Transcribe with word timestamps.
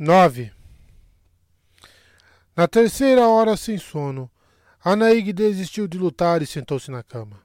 9. 0.00 0.52
Na 2.54 2.68
terceira 2.68 3.26
hora 3.26 3.56
sem 3.56 3.76
sono, 3.78 4.30
Anaig 4.84 5.32
desistiu 5.32 5.88
de 5.88 5.98
lutar 5.98 6.40
e 6.40 6.46
sentou-se 6.46 6.88
na 6.88 7.02
cama. 7.02 7.42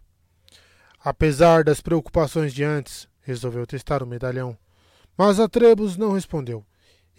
Apesar 0.99 1.63
das 1.63 1.81
preocupações 1.81 2.53
de 2.53 2.63
antes, 2.63 3.09
resolveu 3.21 3.65
testar 3.65 4.03
o 4.03 4.05
medalhão. 4.05 4.55
Mas 5.17 5.39
a 5.39 5.49
Trebus 5.49 5.97
não 5.97 6.11
respondeu, 6.11 6.63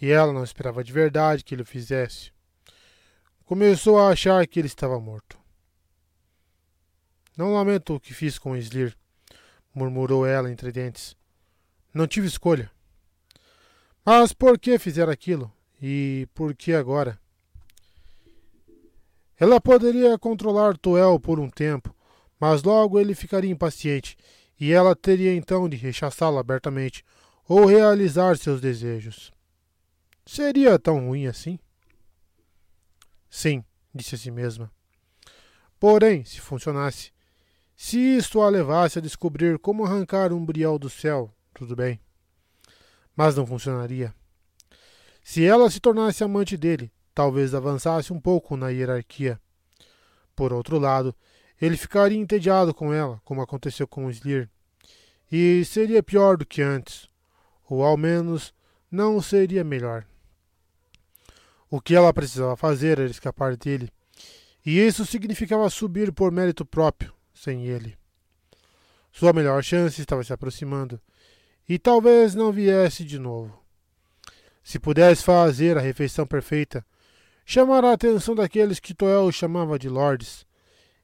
e 0.01 0.09
ela 0.09 0.31
não 0.31 0.41
esperava 0.41 0.81
de 0.81 0.93
verdade 0.93 1.43
que 1.43 1.53
ele 1.53 1.63
o 1.63 1.65
fizesse. 1.65 2.31
Começou 3.43 3.99
a 3.99 4.11
achar 4.11 4.47
que 4.47 4.57
ele 4.57 4.67
estava 4.67 4.97
morto. 5.01 5.37
Não 7.37 7.53
lamento 7.53 7.95
o 7.95 7.99
que 7.99 8.13
fiz 8.13 8.39
com 8.39 8.55
Slir, 8.55 8.95
murmurou 9.73 10.25
ela 10.25 10.49
entre 10.49 10.71
dentes. 10.71 11.13
Não 11.93 12.07
tive 12.07 12.25
escolha. 12.25 12.71
Mas 14.05 14.31
por 14.33 14.59
que 14.59 14.77
fizer 14.77 15.09
aquilo? 15.09 15.51
E 15.81 16.27
por 16.35 16.53
que 16.53 16.73
agora? 16.73 17.19
Ela 19.35 19.59
poderia 19.59 20.15
controlar 20.19 20.77
Tuel 20.77 21.19
por 21.19 21.39
um 21.39 21.49
tempo, 21.49 21.93
mas 22.39 22.61
logo 22.61 22.99
ele 22.99 23.15
ficaria 23.15 23.49
impaciente 23.49 24.15
e 24.59 24.71
ela 24.71 24.95
teria 24.95 25.33
então 25.33 25.67
de 25.67 25.75
rechaçá-lo 25.75 26.37
abertamente 26.37 27.03
ou 27.49 27.65
realizar 27.65 28.37
seus 28.37 28.61
desejos. 28.61 29.31
Seria 30.23 30.77
tão 30.77 31.07
ruim 31.07 31.25
assim? 31.25 31.57
Sim, 33.27 33.65
disse 33.93 34.13
a 34.13 34.17
si 34.19 34.29
mesma. 34.29 34.71
Porém, 35.79 36.23
se 36.23 36.39
funcionasse, 36.39 37.11
se 37.75 37.97
isto 37.97 38.39
a 38.41 38.49
levasse 38.49 38.99
a 38.99 39.01
descobrir 39.01 39.57
como 39.57 39.83
arrancar 39.83 40.31
um 40.31 40.45
brial 40.45 40.77
do 40.77 40.91
céu, 40.91 41.33
tudo 41.55 41.75
bem 41.75 42.04
mas 43.15 43.35
não 43.35 43.45
funcionaria. 43.45 44.13
Se 45.23 45.43
ela 45.43 45.69
se 45.69 45.79
tornasse 45.79 46.23
amante 46.23 46.57
dele, 46.57 46.91
talvez 47.13 47.55
avançasse 47.55 48.11
um 48.11 48.19
pouco 48.19 48.57
na 48.57 48.69
hierarquia. 48.69 49.39
Por 50.35 50.51
outro 50.51 50.77
lado, 50.77 51.15
ele 51.59 51.77
ficaria 51.77 52.17
entediado 52.17 52.73
com 52.73 52.93
ela, 52.93 53.21
como 53.23 53.41
aconteceu 53.41 53.87
com 53.87 54.09
Slir, 54.09 54.49
e 55.31 55.63
seria 55.65 56.03
pior 56.03 56.37
do 56.37 56.45
que 56.45 56.61
antes, 56.61 57.09
ou 57.69 57.83
ao 57.83 57.97
menos 57.97 58.53
não 58.91 59.21
seria 59.21 59.63
melhor. 59.63 60.05
O 61.69 61.81
que 61.81 61.95
ela 61.95 62.13
precisava 62.13 62.55
fazer 62.55 62.99
era 62.99 63.09
escapar 63.09 63.55
dele, 63.55 63.89
e 64.65 64.79
isso 64.79 65.05
significava 65.05 65.69
subir 65.69 66.11
por 66.11 66.31
mérito 66.31 66.65
próprio, 66.65 67.13
sem 67.33 67.65
ele. 67.65 67.97
Sua 69.11 69.31
melhor 69.31 69.63
chance 69.63 70.01
estava 70.01 70.23
se 70.23 70.33
aproximando, 70.33 71.01
e 71.67 71.79
talvez 71.79 72.35
não 72.35 72.51
viesse 72.51 73.03
de 73.03 73.17
novo. 73.17 73.63
Se 74.63 74.79
pudesse 74.79 75.23
fazer 75.23 75.77
a 75.77 75.81
refeição 75.81 76.25
perfeita, 76.25 76.85
chamar 77.45 77.83
a 77.83 77.93
atenção 77.93 78.35
daqueles 78.35 78.79
que 78.79 78.93
Toel 78.93 79.31
chamava 79.31 79.77
de 79.77 79.89
lords, 79.89 80.45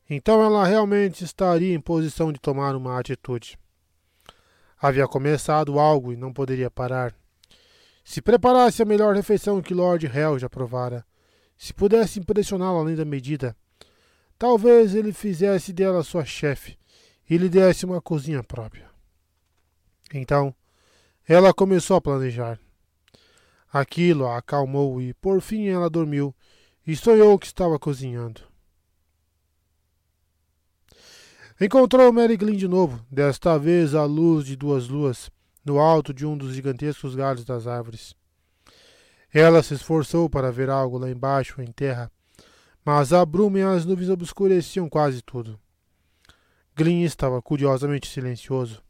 então 0.10 0.44
ela 0.44 0.66
realmente 0.66 1.24
estaria 1.24 1.74
em 1.74 1.80
posição 1.80 2.32
de 2.32 2.40
tomar 2.40 2.76
uma 2.76 3.00
atitude. 3.00 3.58
Havia 4.80 5.08
começado 5.08 5.80
algo 5.80 6.12
e 6.12 6.18
não 6.18 6.34
poderia 6.34 6.70
parar. 6.70 7.14
Se 8.04 8.22
preparasse 8.22 8.82
a 8.82 8.86
melhor 8.86 9.16
refeição 9.16 9.62
que 9.62 9.74
Lord 9.74 10.06
Hell 10.08 10.40
já 10.40 10.50
provara, 10.50 11.06
se 11.56 11.74
pudesse 11.74 12.20
impressioná-lo 12.20 12.80
além 12.80 12.96
da 12.96 13.06
medida, 13.06 13.56
talvez 14.38 14.96
ele 14.96 15.14
fizesse 15.14 15.72
dela 15.72 16.04
sua 16.04 16.26
chefe 16.26 16.76
e 17.30 17.38
lhe 17.38 17.48
desse 17.48 17.86
uma 17.86 18.02
cozinha 18.02 18.44
própria. 18.44 18.91
Então, 20.14 20.54
ela 21.28 21.54
começou 21.54 21.98
a 21.98 22.02
planejar. 22.02 22.60
Aquilo 23.72 24.28
a 24.28 24.38
acalmou 24.38 25.02
e, 25.02 25.14
por 25.14 25.42
fim, 25.42 25.68
ela 25.68 25.90
dormiu 25.90 26.36
e 26.86 26.96
sonhou 26.96 27.38
que 27.40 27.46
estava 27.46 27.80
cozinhando. 27.80 28.42
Encontrou 31.60 32.12
Mary 32.12 32.36
Glynn 32.36 32.58
de 32.58 32.68
novo, 32.68 33.06
desta 33.10 33.58
vez 33.58 33.94
à 33.94 34.04
luz 34.04 34.46
de 34.46 34.56
duas 34.56 34.88
luas, 34.88 35.30
no 35.64 35.80
alto 35.80 36.14
de 36.14 36.26
um 36.26 36.36
dos 36.36 36.56
gigantescos 36.56 37.16
galhos 37.16 37.46
das 37.46 37.68
árvores. 37.68 38.16
Ela 39.32 39.62
se 39.64 39.76
esforçou 39.76 40.30
para 40.30 40.52
ver 40.52 40.70
algo 40.70 40.98
lá 40.98 41.10
embaixo, 41.10 41.62
em 41.62 41.72
terra, 41.72 42.12
mas 42.84 43.14
a 43.14 43.24
bruma 43.24 43.60
e 43.60 43.62
as 43.62 43.86
nuvens 43.86 44.10
obscureciam 44.10 44.90
quase 44.90 45.22
tudo. 45.22 45.60
Glynn 46.76 47.04
estava 47.06 47.42
curiosamente 47.42 48.10
silencioso. 48.10 48.82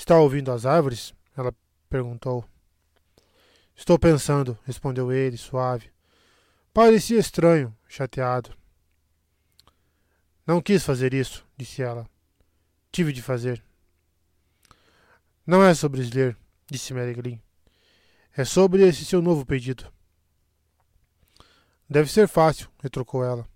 Está 0.00 0.18
ouvindo 0.18 0.50
as 0.50 0.64
árvores? 0.64 1.14
Ela 1.36 1.54
perguntou. 1.90 2.42
Estou 3.76 3.98
pensando, 3.98 4.58
respondeu 4.64 5.12
ele, 5.12 5.36
suave. 5.36 5.92
Parecia 6.72 7.18
estranho, 7.18 7.76
chateado. 7.86 8.56
Não 10.46 10.62
quis 10.62 10.82
fazer 10.82 11.12
isso, 11.12 11.46
disse 11.54 11.82
ela. 11.82 12.08
Tive 12.90 13.12
de 13.12 13.20
fazer. 13.20 13.62
Não 15.46 15.62
é 15.62 15.74
sobre 15.74 16.00
Sler, 16.00 16.34
disse 16.66 16.94
Mary. 16.94 17.38
É 18.34 18.42
sobre 18.42 18.88
esse 18.88 19.04
seu 19.04 19.20
novo 19.20 19.44
pedido. 19.44 19.92
Deve 21.86 22.10
ser 22.10 22.26
fácil, 22.26 22.70
retrucou 22.82 23.22
ela. 23.22 23.46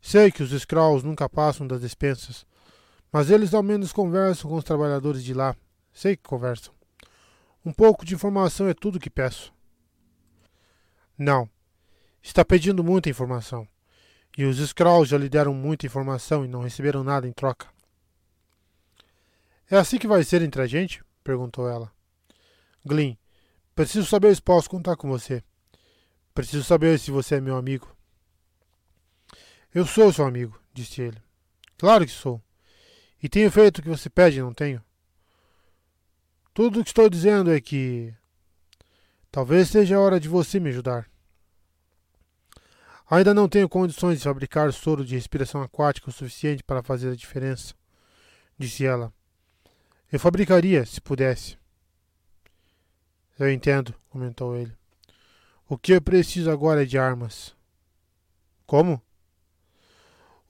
Sei 0.00 0.32
que 0.32 0.42
os 0.42 0.50
Skrulls 0.50 1.04
nunca 1.04 1.28
passam 1.28 1.66
das 1.66 1.82
despensas, 1.82 2.46
mas 3.12 3.30
eles 3.30 3.54
ao 3.54 3.62
menos 3.62 3.92
conversam 3.92 4.50
com 4.50 4.56
os 4.56 4.64
trabalhadores 4.64 5.22
de 5.24 5.34
lá. 5.34 5.56
Sei 5.92 6.16
que 6.16 6.22
conversam. 6.22 6.72
Um 7.64 7.72
pouco 7.72 8.04
de 8.04 8.14
informação 8.14 8.68
é 8.68 8.74
tudo 8.74 9.00
que 9.00 9.10
peço. 9.10 9.52
Não. 11.16 11.48
Está 12.22 12.44
pedindo 12.44 12.84
muita 12.84 13.10
informação. 13.10 13.66
E 14.36 14.44
os 14.44 14.58
Skrulls 14.58 15.08
já 15.08 15.18
lhe 15.18 15.28
deram 15.28 15.52
muita 15.52 15.86
informação 15.86 16.44
e 16.44 16.48
não 16.48 16.62
receberam 16.62 17.02
nada 17.02 17.26
em 17.26 17.32
troca. 17.32 17.68
É 19.70 19.76
assim 19.76 19.98
que 19.98 20.06
vai 20.06 20.22
ser 20.22 20.42
entre 20.42 20.62
a 20.62 20.66
gente? 20.66 21.04
perguntou 21.22 21.68
ela. 21.68 21.92
Glyn, 22.86 23.18
preciso 23.74 24.06
saber 24.06 24.34
se 24.34 24.40
posso 24.40 24.70
contar 24.70 24.96
com 24.96 25.08
você. 25.08 25.42
Preciso 26.32 26.64
saber 26.64 26.98
se 26.98 27.10
você 27.10 27.34
é 27.34 27.40
meu 27.40 27.56
amigo. 27.56 27.94
Eu 29.74 29.84
sou 29.84 30.12
seu 30.12 30.24
amigo, 30.24 30.58
disse 30.72 31.02
ele. 31.02 31.20
Claro 31.76 32.06
que 32.06 32.12
sou. 32.12 32.40
E 33.22 33.28
tenho 33.28 33.50
feito 33.50 33.78
o 33.78 33.82
que 33.82 33.88
você 33.88 34.08
pede, 34.08 34.40
não 34.40 34.54
tenho? 34.54 34.82
Tudo 36.54 36.80
o 36.80 36.84
que 36.84 36.90
estou 36.90 37.08
dizendo 37.08 37.52
é 37.52 37.60
que 37.60 38.14
talvez 39.30 39.68
seja 39.68 39.96
a 39.96 40.00
hora 40.00 40.20
de 40.20 40.28
você 40.28 40.58
me 40.60 40.70
ajudar. 40.70 41.08
Ainda 43.10 43.32
não 43.32 43.48
tenho 43.48 43.68
condições 43.68 44.18
de 44.18 44.24
fabricar 44.24 44.72
soro 44.72 45.04
de 45.04 45.14
respiração 45.14 45.62
aquática 45.62 46.10
o 46.10 46.12
suficiente 46.12 46.62
para 46.62 46.82
fazer 46.82 47.10
a 47.10 47.16
diferença, 47.16 47.74
disse 48.58 48.84
ela. 48.84 49.12
Eu 50.12 50.20
fabricaria, 50.20 50.84
se 50.84 51.00
pudesse. 51.00 51.56
Eu 53.38 53.50
entendo, 53.50 53.94
comentou 54.10 54.56
ele. 54.56 54.76
O 55.68 55.78
que 55.78 55.92
eu 55.92 56.02
preciso 56.02 56.50
agora 56.50 56.82
é 56.82 56.86
de 56.86 56.98
armas. 56.98 57.54
Como? 58.66 59.02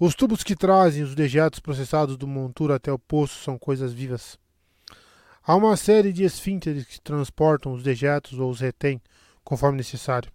Os 0.00 0.14
tubos 0.14 0.44
que 0.44 0.54
trazem 0.54 1.02
os 1.02 1.16
dejetos 1.16 1.58
processados 1.58 2.16
do 2.16 2.28
monturo 2.28 2.72
até 2.72 2.92
o 2.92 2.98
poço 3.00 3.42
são 3.42 3.58
coisas 3.58 3.92
vivas. 3.92 4.38
Há 5.42 5.56
uma 5.56 5.76
série 5.76 6.12
de 6.12 6.22
esfínteres 6.22 6.84
que 6.84 7.00
transportam 7.00 7.72
os 7.72 7.82
dejetos 7.82 8.38
ou 8.38 8.48
os 8.48 8.60
retém, 8.60 9.02
conforme 9.42 9.78
necessário. 9.78 10.30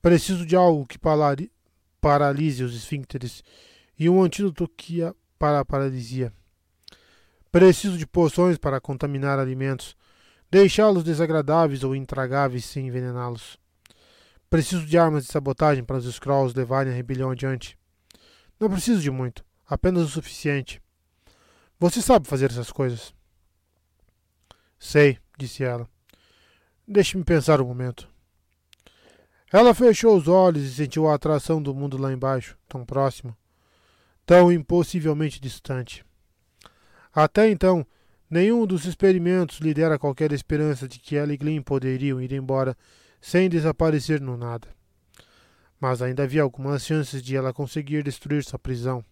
Preciso 0.00 0.46
de 0.46 0.54
algo 0.54 0.86
que 0.86 1.00
paralise 2.00 2.62
os 2.62 2.72
esfínteres 2.76 3.42
e 3.98 4.08
um 4.08 4.22
antídoto 4.22 4.68
que 4.76 5.02
a, 5.02 5.12
para 5.36 5.58
a 5.58 5.64
paralisia. 5.64 6.32
Preciso 7.50 7.98
de 7.98 8.06
poções 8.06 8.56
para 8.56 8.80
contaminar 8.80 9.40
alimentos, 9.40 9.96
deixá-los 10.48 11.02
desagradáveis 11.02 11.82
ou 11.82 11.96
intragáveis 11.96 12.66
sem 12.66 12.86
envenená-los. 12.86 13.58
Preciso 14.48 14.86
de 14.86 14.96
armas 14.96 15.26
de 15.26 15.32
sabotagem 15.32 15.82
para 15.82 15.96
os 15.96 16.04
Skrulls 16.04 16.54
levarem 16.54 16.92
a 16.92 16.96
rebelião 16.96 17.32
adiante. 17.32 17.79
Não 18.60 18.68
preciso 18.68 19.00
de 19.00 19.10
muito, 19.10 19.42
apenas 19.66 20.04
o 20.04 20.08
suficiente. 20.08 20.82
Você 21.78 22.02
sabe 22.02 22.28
fazer 22.28 22.50
essas 22.50 22.70
coisas. 22.70 23.14
Sei, 24.78 25.18
disse 25.38 25.64
ela. 25.64 25.88
Deixe-me 26.86 27.24
pensar 27.24 27.62
um 27.62 27.66
momento. 27.66 28.06
Ela 29.50 29.72
fechou 29.72 30.14
os 30.14 30.28
olhos 30.28 30.62
e 30.62 30.74
sentiu 30.74 31.08
a 31.08 31.14
atração 31.14 31.62
do 31.62 31.74
mundo 31.74 31.96
lá 31.96 32.12
embaixo, 32.12 32.54
tão 32.68 32.84
próximo, 32.84 33.34
tão 34.26 34.52
impossivelmente 34.52 35.40
distante. 35.40 36.04
Até 37.14 37.48
então, 37.48 37.84
nenhum 38.28 38.66
dos 38.66 38.84
experimentos 38.84 39.58
lhe 39.58 39.72
dera 39.72 39.98
qualquer 39.98 40.32
esperança 40.32 40.86
de 40.86 40.98
que 40.98 41.16
ela 41.16 41.32
e 41.32 41.36
Glyn 41.38 41.62
poderiam 41.62 42.20
ir 42.20 42.32
embora 42.32 42.76
sem 43.22 43.48
desaparecer 43.48 44.20
no 44.20 44.36
nada 44.36 44.68
mas 45.80 46.02
ainda 46.02 46.24
havia 46.24 46.42
algumas 46.42 46.84
chances 46.84 47.22
de 47.22 47.34
ela 47.34 47.54
conseguir 47.54 48.02
destruir 48.02 48.44
sua 48.44 48.58
prisão. 48.58 49.02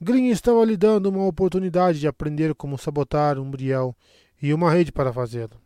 Glyn 0.00 0.30
estava 0.30 0.64
lhe 0.64 0.76
dando 0.76 1.06
uma 1.06 1.26
oportunidade 1.26 2.00
de 2.00 2.08
aprender 2.08 2.54
como 2.54 2.78
sabotar 2.78 3.38
um 3.38 3.50
briel 3.50 3.94
e 4.40 4.52
uma 4.52 4.70
rede 4.70 4.90
para 4.90 5.12
fazê-lo. 5.12 5.60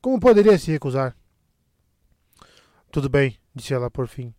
Como 0.00 0.20
poderia 0.20 0.56
se 0.56 0.70
recusar? 0.70 1.16
Tudo 2.90 3.08
bem, 3.08 3.36
disse 3.54 3.74
ela 3.74 3.90
por 3.90 4.06
fim. 4.06 4.32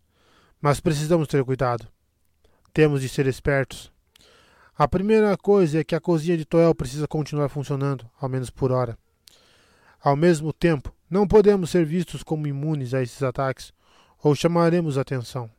Mas 0.60 0.80
precisamos 0.80 1.28
ter 1.28 1.44
cuidado. 1.44 1.86
Temos 2.72 3.00
de 3.00 3.08
ser 3.08 3.26
espertos. 3.26 3.92
A 4.76 4.88
primeira 4.88 5.36
coisa 5.36 5.80
é 5.80 5.84
que 5.84 5.94
a 5.94 6.00
cozinha 6.00 6.36
de 6.36 6.44
Toel 6.44 6.74
precisa 6.74 7.06
continuar 7.06 7.48
funcionando, 7.48 8.08
ao 8.20 8.28
menos 8.28 8.50
por 8.50 8.72
hora. 8.72 8.98
Ao 10.00 10.16
mesmo 10.16 10.52
tempo, 10.52 10.94
não 11.10 11.26
podemos 11.26 11.70
ser 11.70 11.84
vistos 11.84 12.22
como 12.22 12.46
imunes 12.46 12.94
a 12.94 13.02
esses 13.02 13.22
ataques, 13.22 13.72
ou 14.22 14.34
chamaremos 14.34 14.98
atenção. 14.98 15.50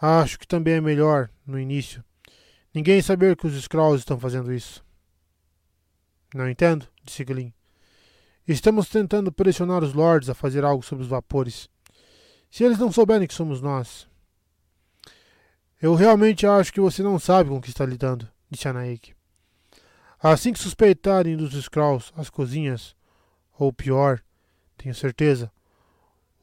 Acho 0.00 0.38
que 0.38 0.46
também 0.46 0.74
é 0.74 0.80
melhor, 0.80 1.30
no 1.46 1.58
início, 1.58 2.04
ninguém 2.74 3.00
saber 3.00 3.36
que 3.36 3.46
os 3.46 3.54
Skrulls 3.54 4.00
estão 4.00 4.18
fazendo 4.18 4.52
isso. 4.52 4.84
Não 6.34 6.48
entendo, 6.48 6.86
disse 7.02 7.24
Glyn. 7.24 7.52
Estamos 8.46 8.88
tentando 8.88 9.32
pressionar 9.32 9.82
os 9.82 9.94
Lords 9.94 10.28
a 10.28 10.34
fazer 10.34 10.64
algo 10.64 10.84
sobre 10.84 11.02
os 11.02 11.08
vapores. 11.08 11.68
Se 12.50 12.62
eles 12.62 12.78
não 12.78 12.92
souberem 12.92 13.26
que 13.26 13.34
somos 13.34 13.60
nós. 13.60 14.08
Eu 15.80 15.94
realmente 15.94 16.46
acho 16.46 16.72
que 16.72 16.80
você 16.80 17.02
não 17.02 17.18
sabe 17.18 17.50
com 17.50 17.56
o 17.56 17.60
que 17.60 17.70
está 17.70 17.84
lidando, 17.84 18.28
disse 18.50 18.68
Anaik. 18.68 19.14
Assim 20.18 20.52
que 20.52 20.58
suspeitarem 20.58 21.36
dos 21.36 21.54
Skrulls 21.54 22.12
as 22.16 22.30
cozinhas, 22.30 22.94
ou 23.58 23.72
pior, 23.72 24.22
tenho 24.76 24.94
certeza, 24.94 25.50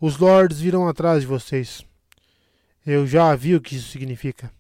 os 0.06 0.18
Lords 0.18 0.60
virão 0.60 0.86
atrás 0.86 1.22
de 1.22 1.28
vocês. 1.28 1.82
Eu 2.86 3.08
já 3.08 3.34
vi 3.38 3.56
o 3.56 3.62
que 3.62 3.78
isso 3.78 3.88
significa. 3.88 4.52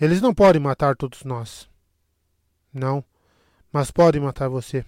Eles 0.00 0.22
não 0.22 0.32
podem 0.32 0.58
matar 0.58 0.96
todos 0.96 1.22
nós. 1.22 1.68
Não, 2.72 3.04
mas 3.70 3.90
podem 3.90 4.22
matar 4.22 4.48
você. 4.48 4.86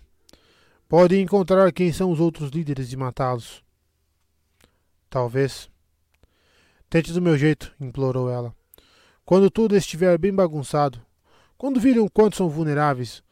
Podem 0.88 1.20
encontrar 1.20 1.70
quem 1.74 1.92
são 1.92 2.10
os 2.10 2.20
outros 2.20 2.48
líderes 2.48 2.90
e 2.90 2.96
matá-los. 2.96 3.62
Talvez. 5.10 5.68
Tente 6.88 7.12
do 7.12 7.20
meu 7.20 7.36
jeito, 7.36 7.74
implorou 7.78 8.30
ela. 8.30 8.56
Quando 9.26 9.50
tudo 9.50 9.76
estiver 9.76 10.16
bem 10.16 10.32
bagunçado, 10.32 11.04
quando 11.58 11.78
virem 11.78 12.00
o 12.00 12.08
quanto 12.08 12.36
são 12.36 12.48
vulneráveis, 12.48 13.22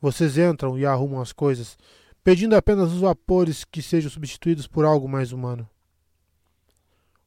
vocês 0.00 0.36
entram 0.36 0.76
e 0.76 0.84
arrumam 0.84 1.20
as 1.20 1.32
coisas, 1.32 1.78
pedindo 2.26 2.56
apenas 2.56 2.90
os 2.90 3.02
vapores 3.02 3.62
que 3.62 3.80
sejam 3.80 4.10
substituídos 4.10 4.66
por 4.66 4.84
algo 4.84 5.08
mais 5.08 5.30
humano. 5.30 5.70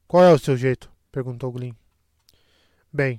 Qual 0.06 0.22
é 0.22 0.30
o 0.30 0.38
seu 0.38 0.58
jeito? 0.58 0.92
perguntou 1.10 1.50
Glyn. 1.50 1.74
Bem, 2.92 3.18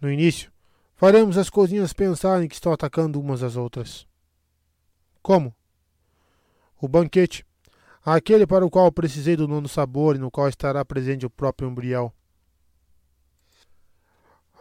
no 0.00 0.10
início, 0.10 0.50
faremos 0.96 1.36
as 1.36 1.50
cozinhas 1.50 1.92
pensarem 1.92 2.48
que 2.48 2.54
estão 2.54 2.72
atacando 2.72 3.20
umas 3.20 3.42
às 3.42 3.54
outras. 3.54 4.06
Como? 5.20 5.54
O 6.80 6.88
banquete 6.88 7.44
aquele 8.02 8.46
para 8.46 8.64
o 8.64 8.70
qual 8.70 8.90
precisei 8.90 9.36
do 9.36 9.46
nono 9.46 9.68
sabor 9.68 10.16
e 10.16 10.18
no 10.18 10.30
qual 10.30 10.48
estará 10.48 10.82
presente 10.86 11.26
o 11.26 11.30
próprio 11.30 11.68
Umbriel. 11.68 12.14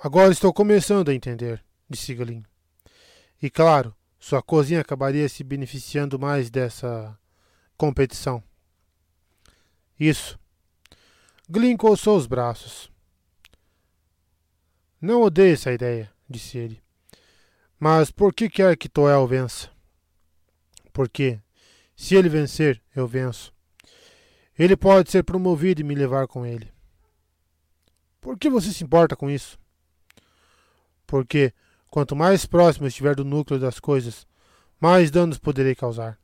Agora 0.04 0.34
estou 0.34 0.52
começando 0.54 1.08
a 1.08 1.14
entender, 1.14 1.64
disse 1.90 2.14
Glyn. 2.14 2.44
E 3.42 3.50
claro, 3.50 3.96
sua 4.24 4.42
cozinha 4.42 4.80
acabaria 4.80 5.28
se 5.28 5.44
beneficiando 5.44 6.18
mais 6.18 6.50
dessa 6.50 7.20
competição. 7.76 8.42
Isso. 10.00 10.40
Glyn 11.50 11.76
coçou 11.76 12.16
os 12.16 12.26
braços. 12.26 12.90
Não 15.02 15.24
odeio 15.24 15.56
essa 15.56 15.74
ideia, 15.74 16.10
disse 16.30 16.58
ele. 16.58 16.82
Mas 17.78 18.12
por 18.12 18.34
que 18.34 18.50
quer 18.50 18.78
que 18.78 18.88
Toel 18.88 19.28
vença? 19.28 19.70
Porque, 20.94 21.42
se 21.94 22.16
ele 22.16 22.30
vencer, 22.30 22.82
eu 22.96 23.06
venço. 23.06 23.54
Ele 24.58 24.78
pode 24.78 25.12
ser 25.12 25.24
promovido 25.24 25.82
e 25.82 25.84
me 25.84 25.96
levar 25.96 26.30
com 26.30 26.46
ele. 26.46 26.72
Por 28.22 28.40
que 28.40 28.50
você 28.50 28.72
se 28.72 28.86
importa 28.86 29.18
com 29.18 29.30
isso? 29.30 29.60
Porque, 31.06 31.54
quanto 31.94 32.16
mais 32.16 32.44
próximo 32.44 32.88
estiver 32.88 33.14
do 33.14 33.24
núcleo 33.24 33.60
das 33.60 33.80
coisas, 33.80 34.26
mais 34.82 35.12
danos 35.12 35.38
poderei 35.38 35.76
causar. 35.76 36.18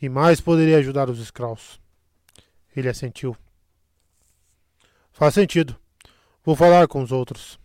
E 0.00 0.08
mais 0.08 0.40
poderei 0.40 0.74
ajudar 0.76 1.10
os 1.10 1.18
Skrulls. 1.18 1.78
Ele 2.74 2.88
assentiu. 2.88 3.36
Faz 5.12 5.34
sentido. 5.34 5.76
Vou 6.42 6.56
falar 6.56 6.88
com 6.88 7.02
os 7.02 7.12
outros. 7.12 7.58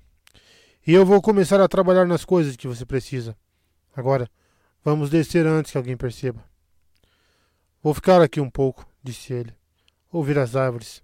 E 0.85 0.93
eu 0.93 1.05
vou 1.05 1.21
começar 1.21 1.61
a 1.61 1.67
trabalhar 1.69 2.05
nas 2.05 2.25
coisas 2.25 2.57
que 2.57 2.67
você 2.67 2.85
precisa. 2.85 3.37
Agora, 3.95 4.29
vamos 4.83 5.09
descer 5.09 5.47
antes 5.47 5.71
que 5.71 5.77
alguém 5.77 5.95
perceba. 5.95 6.43
Vou 7.81 7.93
ficar 7.93 8.21
aqui 8.21 8.41
um 8.41 8.49
pouco, 8.49 8.85
disse 9.01 9.31
ele. 9.31 9.55
Ouvir 10.11 10.37
as 10.37 10.57
árvores. 10.57 11.01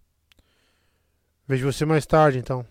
Vejo 1.47 1.71
você 1.71 1.85
mais 1.85 2.05
tarde, 2.05 2.39
então. 2.39 2.67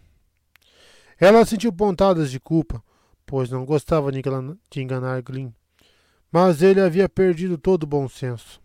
Ela 1.18 1.46
sentiu 1.46 1.72
pontadas 1.72 2.30
de 2.30 2.38
culpa, 2.38 2.84
pois 3.26 3.50
não 3.50 3.64
gostava 3.64 4.10
de 4.12 4.20
enganar 4.80 5.22
Glyn. 5.22 5.52
Mas 6.30 6.62
ele 6.62 6.80
havia 6.80 7.08
perdido 7.08 7.56
todo 7.56 7.84
o 7.84 7.86
bom 7.86 8.08
senso. 8.08 8.60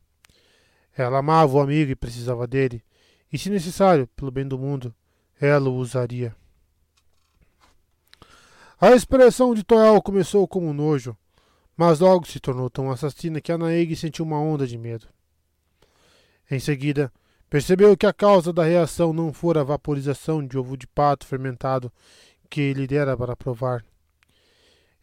Ela 0.96 1.20
amava 1.20 1.58
o 1.58 1.62
amigo 1.62 1.92
e 1.92 1.96
precisava 1.96 2.48
dele, 2.48 2.84
e 3.32 3.38
se 3.38 3.50
necessário, 3.50 4.08
pelo 4.16 4.32
bem 4.32 4.48
do 4.48 4.58
mundo, 4.58 4.94
ela 5.40 5.70
o 5.70 5.76
usaria. 5.76 6.36
A 8.82 8.92
expressão 8.92 9.54
de 9.54 9.64
Toel 9.64 10.02
começou 10.02 10.48
como 10.48 10.74
nojo, 10.74 11.16
mas 11.76 12.00
logo 12.00 12.28
se 12.28 12.40
tornou 12.40 12.70
tão 12.70 12.92
assassina 12.92 13.40
que 13.40 13.52
Anaeg 13.52 13.96
sentiu 13.96 14.26
uma 14.26 14.40
onda 14.40 14.66
de 14.66 14.78
medo. 14.78 15.08
Em 16.50 16.60
seguida, 16.60 17.12
percebeu 17.50 17.96
que 17.96 18.06
a 18.06 18.14
causa 18.14 18.52
da 18.52 18.64
reação 18.64 19.14
não 19.14 19.32
fora 19.32 19.62
a 19.62 19.64
vaporização 19.64 20.46
de 20.46 20.58
ovo 20.58 20.76
de 20.76 20.88
pato 20.88 21.26
fermentado 21.26 21.92
que 22.50 22.62
ele 22.62 22.88
dera 22.88 23.16
para 23.16 23.36
provar. 23.36 23.86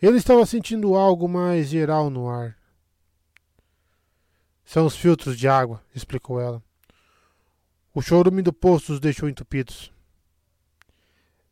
Ele 0.00 0.18
estava 0.18 0.44
sentindo 0.44 0.94
algo 0.94 1.26
mais 1.28 1.68
geral 1.68 2.10
no 2.10 2.28
ar. 2.28 2.56
São 4.64 4.84
os 4.84 4.96
filtros 4.96 5.38
de 5.38 5.48
água, 5.48 5.82
explicou 5.94 6.40
ela. 6.40 6.62
O 7.94 8.02
chorume 8.02 8.42
do 8.42 8.52
poço 8.52 8.92
os 8.92 9.00
deixou 9.00 9.28
entupidos. 9.28 9.90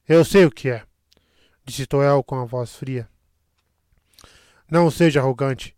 Eu 0.07 0.25
sei 0.25 0.45
o 0.45 0.51
que 0.51 0.69
é, 0.69 0.85
disse 1.65 1.87
Toel 1.87 2.23
com 2.23 2.39
a 2.39 2.45
voz 2.45 2.75
fria. 2.75 3.09
Não 4.71 4.91
seja 4.91 5.21
arrogante. 5.21 5.75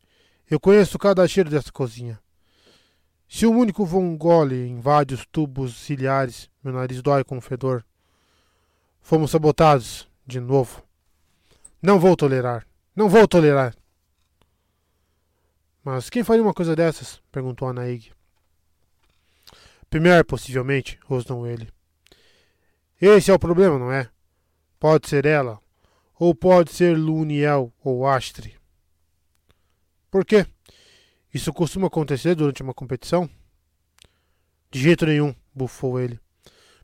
Eu 0.51 0.59
conheço 0.59 0.99
cada 0.99 1.27
cheiro 1.29 1.51
dessa 1.51 1.71
cozinha. 1.71 2.19
Se 3.29 3.47
um 3.47 3.57
único 3.59 3.85
von 3.85 4.17
gole 4.17 4.69
invade 4.69 5.15
os 5.15 5.27
tubos 5.27 5.77
ciliares, 5.77 6.49
meu 6.63 6.73
nariz 6.73 7.03
dói 7.03 7.25
com 7.25 7.39
o 7.39 7.41
fedor. 7.41 7.85
Fomos 9.01 9.31
sabotados, 9.31 10.09
de 10.27 10.41
novo. 10.41 10.86
Não 11.87 12.01
vou 12.01 12.17
tolerar. 12.17 12.67
Não 12.97 13.09
vou 13.09 13.29
tolerar. 13.29 13.73
Mas 15.85 16.11
quem 16.11 16.25
faria 16.25 16.43
uma 16.43 16.53
coisa 16.53 16.75
dessas? 16.75 17.23
perguntou 17.31 17.69
Anaig. 17.69 18.11
Primeiro, 19.89 20.25
possivelmente, 20.25 20.99
rosnou 21.05 21.47
ele. 21.47 21.73
Esse 23.01 23.31
é 23.31 23.35
o 23.35 23.39
problema, 23.39 23.79
não 23.79 23.93
é? 23.93 24.11
Pode 24.81 25.09
ser 25.09 25.27
ela, 25.27 25.61
ou 26.19 26.35
pode 26.35 26.73
ser 26.73 26.99
Luniel 26.99 27.73
ou 27.85 28.05
Astre. 28.05 28.59
Por 30.11 30.25
quê? 30.25 30.45
Isso 31.33 31.53
costuma 31.53 31.87
acontecer 31.87 32.35
durante 32.35 32.65
uma 32.65 32.75
competição? 32.75 33.31
De 34.73 34.81
jeito 34.81 35.07
nenhum, 35.07 35.33
bufou 35.55 36.01
ele. 36.01 36.19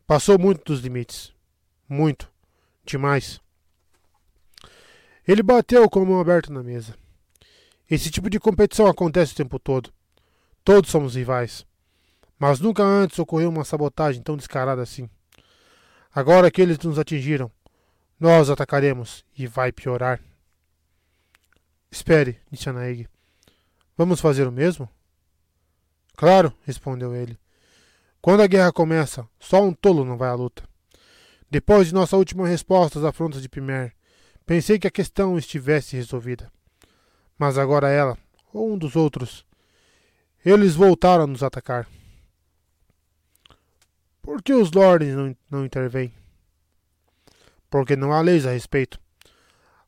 Passou 0.07 0.39
muito 0.39 0.63
dos 0.63 0.79
limites. 0.79 1.35
Muito. 1.89 2.31
Demais. 2.85 3.42
Ele 5.27 5.43
bateu 5.43 5.89
com 5.89 6.03
a 6.03 6.05
mão 6.05 6.21
aberta 6.21 6.53
na 6.53 6.63
mesa. 6.63 6.95
Esse 7.91 8.11
tipo 8.11 8.29
de 8.29 8.41
competição 8.41 8.87
acontece 8.87 9.33
o 9.33 9.37
tempo 9.37 9.59
todo. 9.59 9.93
Todos 10.65 10.91
somos 10.91 11.15
rivais. 11.15 11.67
Mas 12.39 12.59
nunca 12.59 12.83
antes 12.83 13.19
ocorreu 13.19 13.49
uma 13.49 13.65
sabotagem 13.65 14.23
tão 14.23 14.37
descarada 14.37 14.83
assim. 14.83 15.09
Agora 16.13 16.51
que 16.51 16.61
eles 16.61 16.79
nos 16.79 16.99
atingiram, 16.99 17.51
nós 18.19 18.51
atacaremos 18.51 19.25
e 19.37 19.47
vai 19.47 19.71
piorar. 19.71 20.21
Espere, 21.91 22.39
disse 22.51 22.69
Anaeg. 22.69 23.09
Vamos 23.97 24.21
fazer 24.21 24.47
o 24.49 24.53
mesmo? 24.53 24.89
Claro, 26.17 26.53
respondeu 26.65 27.15
ele. 27.15 27.39
Quando 28.21 28.43
a 28.43 28.47
guerra 28.47 28.73
começa, 28.73 29.29
só 29.39 29.63
um 29.63 29.73
tolo 29.73 30.05
não 30.05 30.17
vai 30.17 30.29
à 30.29 30.35
luta. 30.35 30.63
Depois 31.51 31.89
de 31.89 31.95
nossa 31.95 32.17
última 32.17 32.49
resposta 32.49 32.99
às 32.99 33.05
afrontas 33.05 33.43
de 33.43 33.49
Pimer, 33.49 33.95
pensei 34.43 34.79
que 34.79 34.87
a 34.87 34.91
questão 34.91 35.39
estivesse 35.39 35.97
resolvida. 35.97 36.51
Mas 37.39 37.59
agora 37.59 37.89
ela, 37.89 38.17
ou 38.53 38.73
um 38.73 38.79
dos 38.79 38.97
outros, 38.97 39.45
eles 40.45 40.75
voltaram 40.75 41.25
a 41.25 41.27
nos 41.27 41.43
atacar. 41.43 41.89
Por 44.21 44.43
que 44.43 44.53
os 44.53 44.71
lords 44.71 45.15
não, 45.15 45.37
não 45.51 45.65
intervêm? 45.65 46.13
Porque 47.69 47.97
não 47.97 48.13
há 48.13 48.21
leis 48.21 48.47
a 48.47 48.53
respeito. 48.53 49.01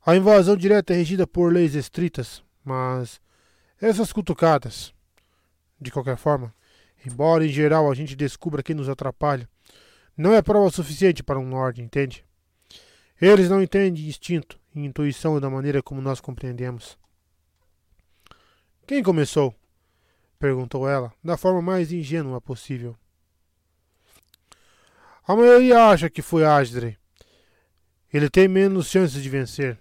A 0.05 0.17
invasão 0.17 0.57
direta 0.57 0.93
é 0.93 0.97
regida 0.97 1.27
por 1.27 1.53
leis 1.53 1.75
estritas, 1.75 2.43
mas 2.65 3.21
essas 3.81 4.13
cutucadas. 4.13 4.93
De 5.81 5.91
qualquer 5.91 6.17
forma, 6.17 6.55
embora 7.07 7.45
em 7.45 7.49
geral 7.49 7.91
a 7.91 7.95
gente 7.95 8.17
descubra 8.17 8.63
quem 8.63 8.75
nos 8.75 8.89
atrapalha, 8.89 9.49
não 10.17 10.33
é 10.33 10.41
prova 10.43 10.71
suficiente 10.71 11.23
para 11.23 11.39
um 11.39 11.51
Lorde, 11.51 11.83
entende? 11.83 12.25
Eles 13.25 13.49
não 13.49 13.63
entendem 13.63 14.07
instinto 14.07 14.61
e 14.75 14.85
intuição 14.85 15.41
da 15.41 15.49
maneira 15.49 15.83
como 15.83 15.99
nós 16.03 16.21
compreendemos. 16.21 16.99
Quem 18.87 19.03
começou? 19.03 19.55
perguntou 20.39 20.87
ela, 20.87 21.11
da 21.25 21.35
forma 21.39 21.63
mais 21.63 21.91
ingênua 21.91 22.39
possível. 22.39 22.95
A 25.27 25.35
maioria 25.35 25.87
acha 25.87 26.11
que 26.11 26.21
foi 26.21 26.45
Asdre. 26.45 26.99
Ele 28.13 28.29
tem 28.29 28.47
menos 28.47 28.89
chances 28.89 29.23
de 29.23 29.31
vencer. 29.31 29.79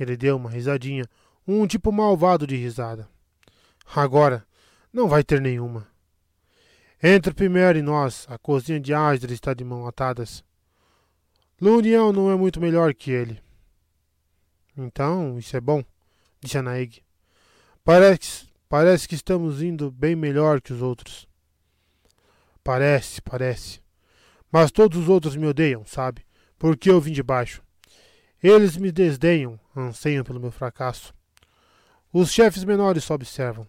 Ele 0.00 0.16
deu 0.16 0.38
uma 0.38 0.48
risadinha, 0.48 1.04
um 1.46 1.66
tipo 1.66 1.92
malvado 1.92 2.46
de 2.46 2.56
risada. 2.56 3.06
Agora, 3.94 4.46
não 4.90 5.08
vai 5.08 5.22
ter 5.22 5.42
nenhuma. 5.42 5.86
Entre 7.02 7.34
primeiro 7.34 7.78
e 7.78 7.82
nós, 7.82 8.24
a 8.30 8.38
cozinha 8.38 8.80
de 8.80 8.94
Asdre 8.94 9.34
está 9.34 9.52
de 9.52 9.62
mãos 9.62 9.86
atadas. 9.86 10.42
Lunião 11.60 12.12
não 12.12 12.30
é 12.30 12.36
muito 12.36 12.60
melhor 12.60 12.94
que 12.94 13.10
ele. 13.10 13.40
Então, 14.76 15.38
isso 15.38 15.56
é 15.56 15.60
bom, 15.60 15.84
disse 16.40 16.58
Anaeg. 16.58 17.02
Parece, 17.84 18.48
parece 18.68 19.06
que 19.06 19.14
estamos 19.14 19.62
indo 19.62 19.90
bem 19.90 20.16
melhor 20.16 20.60
que 20.60 20.72
os 20.72 20.82
outros. 20.82 21.28
Parece, 22.62 23.22
parece. 23.22 23.80
Mas 24.50 24.72
todos 24.72 24.98
os 24.98 25.08
outros 25.08 25.36
me 25.36 25.46
odeiam, 25.46 25.84
sabe? 25.84 26.24
Porque 26.58 26.90
eu 26.90 27.00
vim 27.00 27.12
de 27.12 27.22
baixo. 27.22 27.62
Eles 28.42 28.76
me 28.76 28.90
desdenham, 28.90 29.58
anseiam 29.76 30.24
pelo 30.24 30.40
meu 30.40 30.50
fracasso. 30.50 31.14
Os 32.12 32.32
chefes 32.32 32.64
menores 32.64 33.04
só 33.04 33.14
observam. 33.14 33.66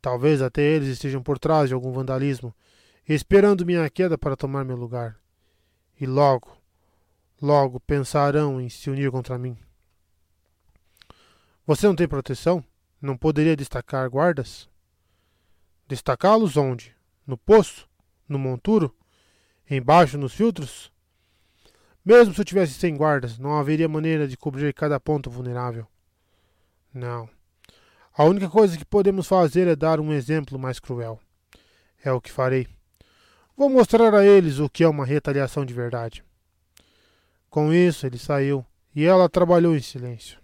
Talvez 0.00 0.42
até 0.42 0.62
eles 0.62 0.88
estejam 0.88 1.22
por 1.22 1.38
trás 1.38 1.68
de 1.68 1.74
algum 1.74 1.92
vandalismo, 1.92 2.54
esperando 3.08 3.66
minha 3.66 3.88
queda 3.88 4.16
para 4.16 4.36
tomar 4.36 4.64
meu 4.64 4.76
lugar. 4.76 5.16
E 6.00 6.06
logo, 6.06 6.56
logo 7.42 7.80
pensarão 7.80 8.60
em 8.60 8.68
se 8.68 8.88
unir 8.88 9.10
contra 9.10 9.36
mim. 9.36 9.58
Você 11.66 11.88
não 11.88 11.96
tem 11.96 12.06
proteção? 12.06 12.64
Não 13.00 13.16
poderia 13.16 13.56
destacar 13.56 14.08
guardas? 14.08 14.68
Destacá-los 15.88 16.56
onde? 16.56 16.96
No 17.26 17.36
poço? 17.36 17.88
No 18.28 18.38
monturo? 18.38 18.96
Embaixo 19.68 20.16
nos 20.16 20.32
filtros? 20.32 20.92
Mesmo 22.04 22.32
se 22.32 22.40
eu 22.40 22.44
tivesse 22.44 22.74
cem 22.74 22.96
guardas, 22.96 23.38
não 23.38 23.58
haveria 23.58 23.88
maneira 23.88 24.28
de 24.28 24.36
cobrir 24.36 24.72
cada 24.72 25.00
ponto 25.00 25.28
vulnerável. 25.28 25.86
Não. 26.94 27.28
A 28.16 28.24
única 28.24 28.48
coisa 28.48 28.78
que 28.78 28.84
podemos 28.84 29.26
fazer 29.26 29.66
é 29.66 29.74
dar 29.74 29.98
um 29.98 30.12
exemplo 30.12 30.58
mais 30.58 30.78
cruel. 30.78 31.18
É 32.04 32.12
o 32.12 32.20
que 32.20 32.30
farei. 32.30 32.68
Vou 33.56 33.68
mostrar 33.68 34.14
a 34.14 34.24
eles 34.24 34.60
o 34.60 34.68
que 34.68 34.84
é 34.84 34.88
uma 34.88 35.04
retaliação 35.04 35.64
de 35.64 35.74
verdade. 35.74 36.24
Com 37.52 37.70
isso, 37.70 38.06
ele 38.06 38.16
saiu 38.16 38.64
e 38.96 39.04
ela 39.04 39.28
trabalhou 39.28 39.76
em 39.76 39.80
silêncio. 39.80 40.38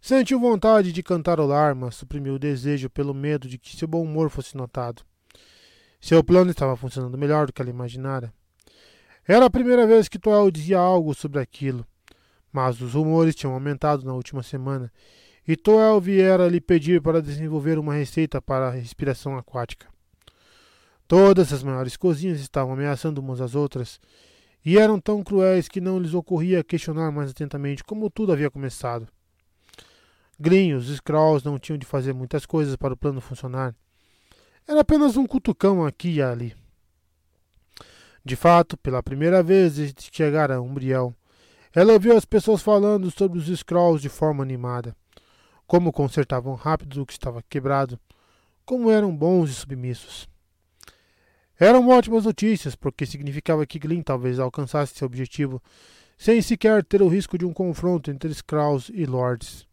Sentiu 0.00 0.40
vontade 0.40 0.90
de 0.90 1.04
cantarolar, 1.04 1.72
mas 1.76 1.94
suprimiu 1.94 2.34
o 2.34 2.38
desejo 2.38 2.90
pelo 2.90 3.14
medo 3.14 3.46
de 3.46 3.56
que 3.56 3.76
seu 3.76 3.86
bom 3.86 4.02
humor 4.02 4.28
fosse 4.28 4.56
notado. 4.56 5.04
Seu 6.00 6.24
plano 6.24 6.50
estava 6.50 6.76
funcionando 6.76 7.16
melhor 7.16 7.46
do 7.46 7.52
que 7.52 7.62
ela 7.62 7.70
imaginara. 7.70 8.34
Era 9.24 9.46
a 9.46 9.50
primeira 9.50 9.86
vez 9.86 10.08
que 10.08 10.18
Toel 10.18 10.50
dizia 10.50 10.80
algo 10.80 11.14
sobre 11.14 11.38
aquilo, 11.38 11.86
mas 12.52 12.80
os 12.80 12.94
rumores 12.94 13.36
tinham 13.36 13.54
aumentado 13.54 14.04
na 14.04 14.14
última 14.14 14.42
semana 14.42 14.92
e 15.46 15.56
Toel 15.56 16.00
viera 16.00 16.48
lhe 16.48 16.60
pedir 16.60 17.00
para 17.00 17.22
desenvolver 17.22 17.78
uma 17.78 17.94
receita 17.94 18.42
para 18.42 18.66
a 18.66 18.72
respiração 18.72 19.38
aquática. 19.38 19.86
Todas 21.06 21.52
as 21.52 21.62
maiores 21.62 21.96
cozinhas 21.96 22.40
estavam 22.40 22.72
ameaçando 22.72 23.20
umas 23.20 23.40
às 23.40 23.54
outras 23.54 24.00
e 24.64 24.78
eram 24.78 24.98
tão 24.98 25.22
cruéis 25.22 25.68
que 25.68 25.80
não 25.80 25.98
lhes 25.98 26.14
ocorria 26.14 26.64
questionar 26.64 27.12
mais 27.12 27.30
atentamente 27.30 27.84
como 27.84 28.08
tudo 28.08 28.32
havia 28.32 28.50
começado. 28.50 29.06
Glyn 30.40 30.74
os 30.74 30.88
Skrulls 30.88 31.44
não 31.44 31.58
tinham 31.58 31.78
de 31.78 31.86
fazer 31.86 32.12
muitas 32.12 32.46
coisas 32.46 32.74
para 32.74 32.94
o 32.94 32.96
plano 32.96 33.20
funcionar. 33.20 33.74
Era 34.66 34.80
apenas 34.80 35.16
um 35.16 35.26
cutucão 35.26 35.84
aqui 35.84 36.14
e 36.14 36.22
ali. 36.22 36.56
De 38.24 38.34
fato, 38.34 38.76
pela 38.78 39.02
primeira 39.02 39.42
vez 39.42 39.76
desde 39.76 39.94
que 39.94 40.16
chegara 40.16 40.56
a 40.56 40.60
Umbriel, 40.60 41.14
ela 41.74 41.92
ouviu 41.92 42.16
as 42.16 42.24
pessoas 42.24 42.62
falando 42.62 43.10
sobre 43.10 43.38
os 43.38 43.48
Skrulls 43.48 44.00
de 44.00 44.08
forma 44.08 44.42
animada. 44.42 44.96
Como 45.66 45.92
consertavam 45.92 46.54
rápido 46.54 47.02
o 47.02 47.06
que 47.06 47.12
estava 47.12 47.42
quebrado, 47.42 47.98
como 48.64 48.90
eram 48.90 49.14
bons 49.14 49.50
e 49.50 49.54
submissos. 49.54 50.28
Eram 51.58 51.88
ótimas 51.88 52.24
notícias, 52.24 52.74
porque 52.74 53.06
significava 53.06 53.64
que 53.64 53.78
Glyn 53.78 54.02
talvez 54.02 54.38
alcançasse 54.38 54.94
seu 54.94 55.06
objetivo 55.06 55.62
sem 56.16 56.40
sequer 56.42 56.84
ter 56.84 57.02
o 57.02 57.08
risco 57.08 57.38
de 57.38 57.44
um 57.44 57.52
confronto 57.52 58.10
entre 58.10 58.30
Skrulls 58.30 58.90
e 58.92 59.06
Lords. 59.06 59.66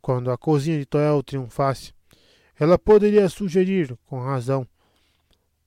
Quando 0.00 0.30
a 0.30 0.38
cozinha 0.38 0.78
de 0.78 0.86
Toel 0.86 1.22
triunfasse, 1.22 1.92
ela 2.58 2.78
poderia 2.78 3.28
sugerir, 3.28 3.96
com 4.06 4.20
razão, 4.20 4.66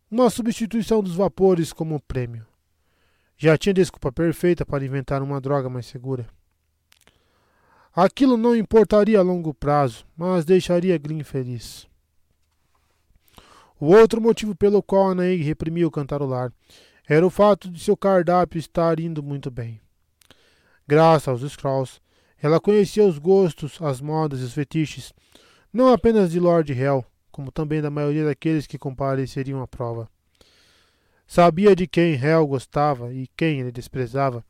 uma 0.10 0.30
substituição 0.30 1.02
dos 1.02 1.16
vapores 1.16 1.72
como 1.72 2.02
prêmio. 2.02 2.46
Já 3.38 3.58
tinha 3.58 3.74
desculpa 3.74 4.12
perfeita 4.12 4.66
para 4.66 4.86
inventar 4.86 5.22
uma 5.22 5.40
droga 5.42 5.70
mais 5.70 5.86
segura. 5.86 6.28
Aquilo 7.94 8.38
não 8.38 8.56
importaria 8.56 9.20
a 9.20 9.24
longo 9.24 9.54
prazo, 9.54 10.06
mas 10.16 10.46
deixaria 10.46 10.98
Glyn 10.98 11.24
feliz. 11.24 11.91
O 13.82 13.88
outro 13.88 14.22
motivo 14.22 14.56
pelo 14.56 14.84
qual 14.84 15.10
Anaeg 15.10 15.42
reprimiu 15.42 15.88
o 15.88 15.92
cantarolar 15.92 16.54
era 17.10 17.26
o 17.26 17.32
fato 17.32 17.68
de 17.68 17.84
seu 17.84 17.98
cardápio 17.98 18.60
estar 18.60 19.00
indo 19.00 19.24
muito 19.24 19.50
bem. 19.50 19.82
Graças 20.88 21.28
aos 21.28 21.42
Skrulls, 21.42 22.00
ela 22.40 22.60
conhecia 22.60 23.04
os 23.04 23.18
gostos, 23.18 23.82
as 23.82 24.00
modas 24.00 24.40
e 24.40 24.44
os 24.44 24.54
fetiches, 24.54 25.12
não 25.74 25.92
apenas 25.92 26.30
de 26.30 26.40
Lord 26.40 26.72
Hell, 26.72 27.04
como 27.32 27.52
também 27.52 27.82
da 27.82 27.90
maioria 27.90 28.24
daqueles 28.24 28.68
que 28.68 28.78
compareceriam 28.78 29.64
à 29.64 29.68
prova. 29.68 30.08
Sabia 31.26 31.76
de 31.76 31.88
quem 31.88 32.14
Hell 32.14 32.46
gostava 32.46 33.12
e 33.12 33.28
quem 33.36 33.62
ele 33.62 33.72
desprezava, 33.72 34.46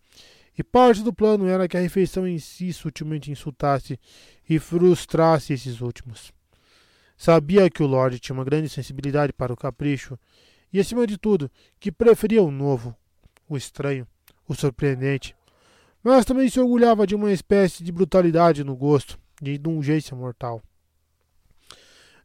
e 0.59 0.61
parte 0.61 1.01
do 1.03 1.13
plano 1.13 1.47
era 1.47 1.69
que 1.69 1.77
a 1.77 1.81
refeição 1.81 2.27
em 2.27 2.37
si 2.37 2.73
sutilmente 2.73 3.31
insultasse 3.31 3.97
e 4.49 4.59
frustrasse 4.59 5.53
esses 5.53 5.79
últimos. 5.79 6.33
Sabia 7.21 7.69
que 7.69 7.83
o 7.83 7.85
Lord 7.85 8.17
tinha 8.19 8.33
uma 8.33 8.43
grande 8.43 8.67
sensibilidade 8.67 9.31
para 9.31 9.53
o 9.53 9.55
capricho 9.55 10.17
e, 10.73 10.79
acima 10.79 11.05
de 11.05 11.19
tudo, 11.19 11.51
que 11.79 11.91
preferia 11.91 12.41
o 12.41 12.49
novo, 12.49 12.97
o 13.47 13.55
estranho, 13.55 14.07
o 14.47 14.55
surpreendente, 14.55 15.35
mas 16.03 16.25
também 16.25 16.49
se 16.49 16.59
orgulhava 16.59 17.05
de 17.05 17.13
uma 17.13 17.31
espécie 17.31 17.83
de 17.83 17.91
brutalidade 17.91 18.63
no 18.63 18.75
gosto, 18.75 19.19
de 19.39 19.53
indulgência 19.53 20.17
mortal. 20.17 20.63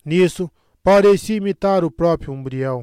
Nisso, 0.03 0.50
parecia 0.83 1.37
imitar 1.37 1.85
o 1.85 1.91
próprio 1.91 2.33
Umbriel, 2.33 2.83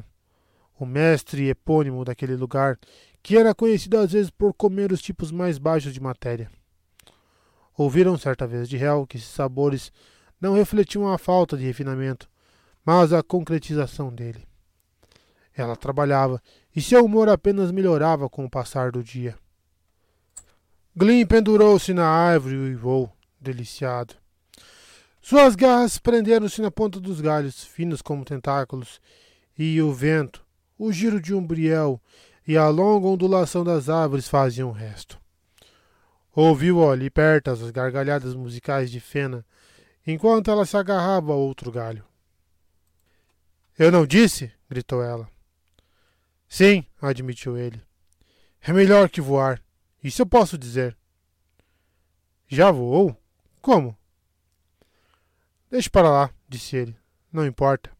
o 0.78 0.86
mestre 0.86 1.48
epônimo 1.48 2.04
daquele 2.04 2.36
lugar, 2.36 2.78
que 3.24 3.36
era 3.36 3.52
conhecido 3.52 3.98
às 3.98 4.12
vezes 4.12 4.30
por 4.30 4.54
comer 4.54 4.92
os 4.92 5.02
tipos 5.02 5.32
mais 5.32 5.58
baixos 5.58 5.92
de 5.92 5.98
matéria. 6.00 6.48
Ouviram 7.76 8.16
certa 8.16 8.46
vez 8.46 8.68
de 8.68 8.76
Hel 8.76 9.04
que 9.04 9.16
esses 9.16 9.30
sabores 9.30 9.90
não 10.44 10.52
refletiam 10.52 11.10
a 11.10 11.16
falta 11.16 11.56
de 11.56 11.64
refinamento, 11.64 12.28
mas 12.84 13.14
a 13.14 13.22
concretização 13.22 14.14
dele. 14.14 14.46
Ela 15.56 15.74
trabalhava, 15.74 16.42
e 16.76 16.82
seu 16.82 17.02
humor 17.02 17.30
apenas 17.30 17.72
melhorava 17.72 18.28
com 18.28 18.44
o 18.44 18.50
passar 18.50 18.92
do 18.92 19.02
dia. 19.02 19.38
Glyn 20.94 21.24
pendurou-se 21.24 21.94
na 21.94 22.06
árvore 22.06 22.56
e 22.56 22.58
uivou, 22.58 23.10
deliciado. 23.40 24.14
Suas 25.22 25.54
garras 25.54 25.96
prenderam-se 25.96 26.60
na 26.60 26.70
ponta 26.70 27.00
dos 27.00 27.22
galhos, 27.22 27.64
finos 27.64 28.02
como 28.02 28.22
tentáculos, 28.22 29.00
e 29.56 29.80
o 29.80 29.94
vento, 29.94 30.44
o 30.78 30.92
giro 30.92 31.22
de 31.22 31.32
um 31.32 31.42
briel 31.42 31.98
e 32.46 32.58
a 32.58 32.68
longa 32.68 33.06
ondulação 33.06 33.64
das 33.64 33.88
árvores 33.88 34.28
faziam 34.28 34.68
o 34.68 34.72
resto. 34.72 35.18
Ouviu 36.34 36.86
ali 36.90 37.08
perto 37.08 37.50
as 37.50 37.70
gargalhadas 37.70 38.34
musicais 38.34 38.90
de 38.90 39.00
Fena, 39.00 39.42
enquanto 40.06 40.50
ela 40.50 40.66
se 40.66 40.76
agarrava 40.76 41.32
a 41.32 41.36
outro 41.36 41.70
galho. 41.70 42.04
Eu 43.78 43.90
não 43.90 44.06
disse? 44.06 44.52
gritou 44.68 45.02
ela. 45.02 45.28
Sim, 46.48 46.84
admitiu 47.00 47.56
ele. 47.56 47.82
É 48.60 48.72
melhor 48.72 49.08
que 49.10 49.20
voar. 49.20 49.60
Isso 50.02 50.22
eu 50.22 50.26
posso 50.26 50.56
dizer. 50.56 50.96
Já 52.46 52.70
voou? 52.70 53.16
Como? 53.60 53.96
Deixe 55.70 55.90
para 55.90 56.08
lá, 56.08 56.30
disse 56.48 56.76
ele. 56.76 56.96
Não 57.32 57.44
importa. 57.44 57.90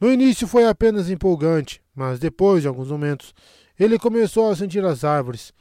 No 0.00 0.12
início 0.12 0.48
foi 0.48 0.66
apenas 0.66 1.08
empolgante, 1.08 1.80
mas 1.94 2.18
depois 2.18 2.62
de 2.62 2.68
alguns 2.68 2.90
momentos 2.90 3.32
ele 3.78 3.98
começou 3.98 4.50
a 4.50 4.56
sentir 4.56 4.84
as 4.84 5.04
árvores, 5.04 5.52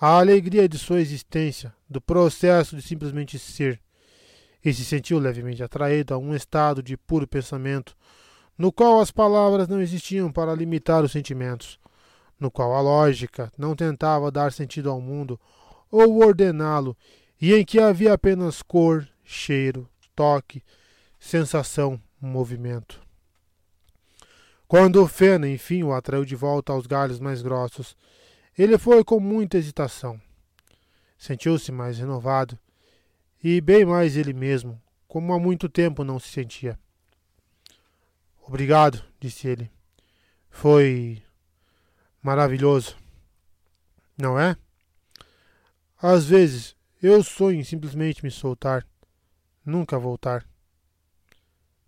a 0.00 0.18
alegria 0.18 0.68
de 0.68 0.78
sua 0.78 1.00
existência, 1.00 1.74
do 1.88 2.00
processo 2.00 2.76
de 2.76 2.82
simplesmente 2.82 3.38
ser. 3.38 3.80
E 4.64 4.72
se 4.72 4.84
sentiu 4.84 5.18
levemente 5.18 5.62
atraído 5.62 6.14
a 6.14 6.18
um 6.18 6.34
estado 6.34 6.82
de 6.82 6.96
puro 6.96 7.26
pensamento, 7.26 7.96
no 8.56 8.70
qual 8.70 9.00
as 9.00 9.10
palavras 9.10 9.68
não 9.68 9.80
existiam 9.80 10.30
para 10.30 10.54
limitar 10.54 11.02
os 11.02 11.12
sentimentos, 11.12 11.78
no 12.38 12.50
qual 12.50 12.74
a 12.74 12.80
lógica 12.80 13.50
não 13.56 13.74
tentava 13.74 14.30
dar 14.30 14.52
sentido 14.52 14.90
ao 14.90 15.00
mundo 15.00 15.40
ou 15.90 16.22
ordená-lo, 16.22 16.96
e 17.40 17.54
em 17.54 17.64
que 17.64 17.80
havia 17.80 18.12
apenas 18.12 18.60
cor, 18.60 19.08
cheiro, 19.24 19.88
toque, 20.14 20.62
sensação, 21.18 22.00
movimento. 22.20 23.00
Quando 24.68 25.06
Fena, 25.08 25.48
enfim, 25.48 25.82
o 25.82 25.92
atraiu 25.92 26.24
de 26.24 26.36
volta 26.36 26.72
aos 26.72 26.86
galhos 26.86 27.18
mais 27.18 27.42
grossos, 27.42 27.96
ele 28.56 28.78
foi 28.78 29.02
com 29.02 29.18
muita 29.18 29.58
hesitação. 29.58 30.20
Sentiu-se 31.18 31.72
mais 31.72 31.98
renovado 31.98 32.58
e 33.42 33.60
bem 33.60 33.84
mais 33.84 34.16
ele 34.16 34.32
mesmo, 34.32 34.80
como 35.08 35.32
há 35.32 35.38
muito 35.38 35.68
tempo 35.68 36.04
não 36.04 36.18
se 36.18 36.28
sentia. 36.28 36.78
Obrigado, 38.46 39.04
disse 39.18 39.48
ele. 39.48 39.70
Foi 40.50 41.22
maravilhoso. 42.22 42.96
Não 44.18 44.38
é? 44.38 44.56
Às 45.96 46.26
vezes 46.26 46.76
eu 47.02 47.22
sonho 47.22 47.60
em 47.60 47.64
simplesmente 47.64 48.22
me 48.22 48.30
soltar, 48.30 48.86
nunca 49.64 49.98
voltar. 49.98 50.46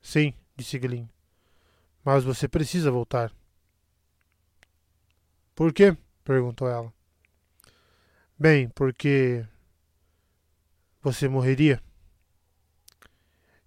Sim, 0.00 0.32
disse 0.56 0.78
Glyn. 0.78 1.08
Mas 2.04 2.24
você 2.24 2.48
precisa 2.48 2.90
voltar. 2.90 3.32
Por 5.54 5.72
quê? 5.72 5.96
perguntou 6.24 6.68
ela. 6.68 6.92
Bem, 8.38 8.68
porque 8.70 9.46
você 11.02 11.28
morreria. 11.28 11.82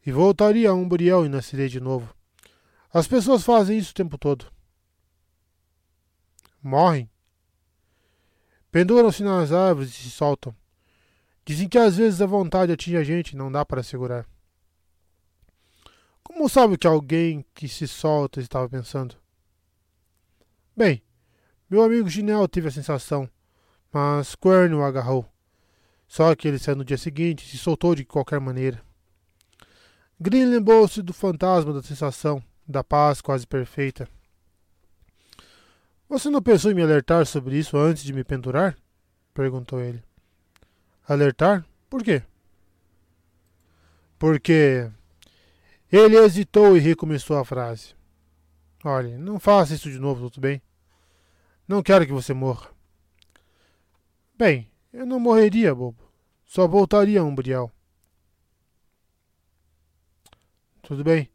E 0.05 0.11
voltaria 0.11 0.69
a 0.69 0.73
Umbriel 0.73 1.25
e 1.25 1.29
nasceria 1.29 1.67
de 1.67 1.79
novo. 1.79 2.15
As 2.93 3.07
pessoas 3.07 3.43
fazem 3.43 3.77
isso 3.77 3.91
o 3.91 3.95
tempo 3.95 4.17
todo. 4.17 4.51
Morrem. 6.63 7.09
Penduram-se 8.71 9.23
nas 9.23 9.51
árvores 9.51 9.89
e 9.89 9.93
se 9.93 10.11
soltam. 10.11 10.55
Dizem 11.43 11.67
que 11.67 11.77
às 11.77 11.97
vezes 11.97 12.21
a 12.21 12.25
vontade 12.25 12.71
atinge 12.71 12.97
a 12.97 13.03
gente 13.03 13.31
e 13.31 13.35
não 13.35 13.51
dá 13.51 13.65
para 13.65 13.83
segurar. 13.83 14.25
Como 16.23 16.49
sabe 16.49 16.77
que 16.77 16.87
alguém 16.87 17.45
que 17.53 17.67
se 17.67 17.87
solta 17.87 18.39
estava 18.39 18.67
pensando? 18.67 19.15
Bem, 20.75 21.03
meu 21.69 21.83
amigo 21.83 22.09
Ginel 22.09 22.47
teve 22.47 22.67
a 22.67 22.71
sensação, 22.71 23.29
mas 23.91 24.35
Quern 24.35 24.73
o 24.73 24.83
agarrou. 24.83 25.25
Só 26.07 26.35
que 26.35 26.47
ele 26.47 26.59
saiu 26.59 26.77
no 26.77 26.85
dia 26.85 26.97
seguinte 26.97 27.45
e 27.45 27.49
se 27.49 27.57
soltou 27.57 27.95
de 27.95 28.05
qualquer 28.05 28.39
maneira. 28.39 28.81
Green 30.19 30.45
lembrou-se 30.45 31.01
do 31.01 31.13
fantasma 31.13 31.73
da 31.73 31.81
sensação, 31.81 32.41
da 32.67 32.83
paz 32.83 33.21
quase 33.21 33.45
perfeita. 33.45 34.07
Você 36.07 36.29
não 36.29 36.41
pensou 36.41 36.71
em 36.71 36.75
me 36.75 36.83
alertar 36.83 37.25
sobre 37.25 37.57
isso 37.57 37.77
antes 37.77 38.03
de 38.03 38.13
me 38.13 38.23
pendurar? 38.23 38.77
perguntou 39.33 39.81
ele. 39.81 40.03
Alertar? 41.07 41.65
Por 41.89 42.03
quê? 42.03 42.23
Porque. 44.17 44.89
Ele 45.91 46.17
hesitou 46.17 46.75
e 46.75 46.79
recomeçou 46.79 47.37
a 47.37 47.45
frase. 47.45 47.95
Olhe, 48.83 49.17
não 49.17 49.39
faça 49.39 49.73
isso 49.73 49.89
de 49.89 49.99
novo, 49.99 50.29
tudo 50.29 50.41
bem? 50.41 50.61
Não 51.67 51.81
quero 51.81 52.05
que 52.05 52.11
você 52.11 52.33
morra. 52.33 52.69
Bem, 54.37 54.69
eu 54.95 55.05
não 55.05 55.19
morreria, 55.19 55.73
bobo. 55.73 56.03
Só 56.45 56.67
voltaria 56.67 57.19
a 57.19 57.23
Umbriel. 57.23 57.71
Tudo 60.81 61.03
bem. 61.03 61.29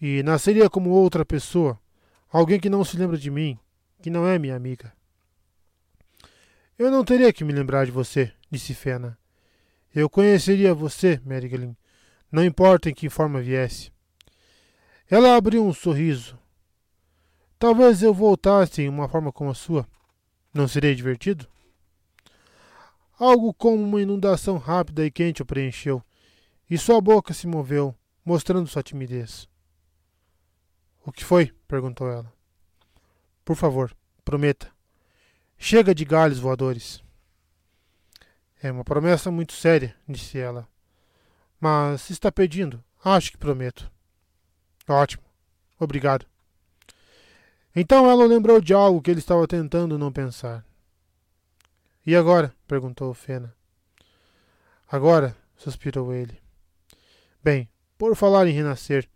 E 0.00 0.22
nasceria 0.22 0.68
como 0.68 0.90
outra 0.90 1.24
pessoa. 1.24 1.78
Alguém 2.30 2.60
que 2.60 2.70
não 2.70 2.84
se 2.84 2.96
lembra 2.96 3.16
de 3.16 3.30
mim, 3.30 3.58
que 4.02 4.10
não 4.10 4.26
é 4.26 4.38
minha 4.38 4.56
amiga. 4.56 4.92
Eu 6.78 6.90
não 6.90 7.04
teria 7.04 7.32
que 7.32 7.44
me 7.44 7.52
lembrar 7.52 7.86
de 7.86 7.90
você, 7.90 8.32
disse 8.50 8.74
Fena. 8.74 9.18
Eu 9.94 10.08
conheceria 10.08 10.74
você, 10.74 11.20
Meriglin, 11.24 11.76
não 12.30 12.44
importa 12.44 12.90
em 12.90 12.94
que 12.94 13.08
forma 13.08 13.40
viesse. 13.40 13.90
Ela 15.10 15.36
abriu 15.36 15.64
um 15.64 15.72
sorriso, 15.72 16.38
Talvez 17.58 18.02
eu 18.02 18.14
voltasse 18.14 18.82
em 18.82 18.88
uma 18.88 19.08
forma 19.08 19.32
como 19.32 19.50
a 19.50 19.54
sua. 19.54 19.84
Não 20.54 20.68
seria 20.68 20.94
divertido? 20.94 21.48
Algo 23.18 23.52
como 23.52 23.82
uma 23.82 24.00
inundação 24.00 24.58
rápida 24.58 25.04
e 25.04 25.10
quente 25.10 25.42
o 25.42 25.46
preencheu, 25.46 26.02
e 26.70 26.78
sua 26.78 27.00
boca 27.00 27.34
se 27.34 27.46
moveu, 27.46 27.94
mostrando 28.24 28.68
sua 28.68 28.82
timidez. 28.82 29.48
O 31.04 31.10
que 31.10 31.24
foi? 31.24 31.52
perguntou 31.66 32.08
ela. 32.08 32.32
Por 33.44 33.56
favor, 33.56 33.96
prometa. 34.24 34.70
Chega 35.56 35.94
de 35.94 36.04
galhos 36.04 36.38
voadores. 36.38 37.02
É 38.62 38.70
uma 38.70 38.84
promessa 38.84 39.30
muito 39.30 39.52
séria, 39.52 39.96
disse 40.08 40.38
ela. 40.38 40.68
Mas 41.58 42.02
se 42.02 42.12
está 42.12 42.30
pedindo, 42.30 42.84
acho 43.02 43.32
que 43.32 43.38
prometo. 43.38 43.90
Ótimo. 44.86 45.24
Obrigado. 45.78 46.26
Então 47.74 48.08
ela 48.10 48.26
lembrou 48.26 48.60
de 48.60 48.74
algo 48.74 49.00
que 49.00 49.10
ele 49.10 49.20
estava 49.20 49.46
tentando 49.46 49.98
não 49.98 50.12
pensar. 50.12 50.64
E 52.08 52.16
agora? 52.16 52.56
perguntou 52.66 53.12
Fena. 53.12 53.54
Agora, 54.90 55.36
suspirou 55.58 56.10
ele. 56.14 56.40
Bem, 57.44 57.68
por 57.98 58.16
falar 58.16 58.46
em 58.46 58.52
renascer, 58.54 59.06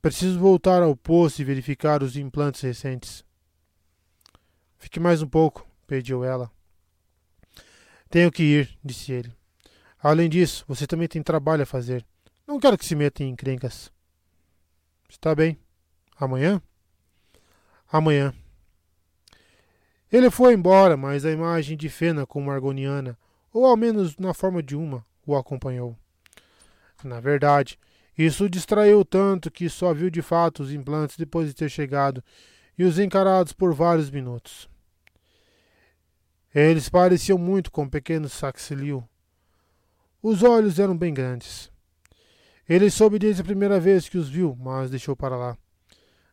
preciso 0.00 0.38
voltar 0.38 0.80
ao 0.80 0.94
poço 0.94 1.42
e 1.42 1.44
verificar 1.44 2.04
os 2.04 2.14
implantes 2.14 2.60
recentes. 2.60 3.24
Fique 4.78 5.00
mais 5.00 5.22
um 5.22 5.26
pouco, 5.26 5.66
pediu 5.88 6.22
ela. 6.22 6.48
Tenho 8.08 8.30
que 8.30 8.44
ir, 8.44 8.78
disse 8.84 9.10
ele. 9.10 9.34
Além 9.98 10.28
disso, 10.28 10.64
você 10.68 10.86
também 10.86 11.08
tem 11.08 11.24
trabalho 11.24 11.64
a 11.64 11.66
fazer. 11.66 12.06
Não 12.46 12.60
quero 12.60 12.78
que 12.78 12.86
se 12.86 12.94
meta 12.94 13.24
em 13.24 13.30
encrencas. 13.30 13.90
Está 15.08 15.34
bem. 15.34 15.58
Amanhã? 16.16 16.62
amanhã. 17.90 18.32
Ele 20.12 20.30
foi 20.30 20.54
embora, 20.54 20.96
mas 20.96 21.24
a 21.24 21.30
imagem 21.30 21.76
de 21.76 21.88
Fena 21.88 22.26
como 22.26 22.50
argoniana, 22.50 23.16
ou 23.52 23.64
ao 23.64 23.76
menos 23.76 24.16
na 24.16 24.34
forma 24.34 24.62
de 24.62 24.74
uma, 24.74 25.04
o 25.24 25.36
acompanhou. 25.36 25.96
Na 27.04 27.20
verdade, 27.20 27.78
isso 28.18 28.44
o 28.44 28.50
distraiu 28.50 29.04
tanto 29.04 29.50
que 29.50 29.68
só 29.68 29.94
viu 29.94 30.10
de 30.10 30.20
fato 30.20 30.62
os 30.62 30.72
implantes 30.72 31.16
depois 31.16 31.48
de 31.48 31.54
ter 31.54 31.70
chegado 31.70 32.22
e 32.76 32.84
os 32.84 32.98
encarados 32.98 33.52
por 33.52 33.72
vários 33.72 34.10
minutos. 34.10 34.68
Eles 36.54 36.88
pareciam 36.88 37.38
muito 37.38 37.70
com 37.70 37.88
pequenos 37.88 38.32
saxilio. 38.32 39.08
Os 40.22 40.42
olhos 40.42 40.78
eram 40.78 40.96
bem 40.96 41.14
grandes. 41.14 41.70
Ele 42.68 42.90
soube 42.90 43.18
desde 43.18 43.42
a 43.42 43.44
primeira 43.44 43.78
vez 43.78 44.08
que 44.08 44.18
os 44.18 44.28
viu, 44.28 44.56
mas 44.58 44.90
deixou 44.90 45.14
para 45.14 45.36
lá. 45.36 45.56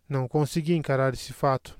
Não 0.09 0.27
conseguia 0.27 0.75
encarar 0.75 1.13
esse 1.13 1.31
fato. 1.31 1.79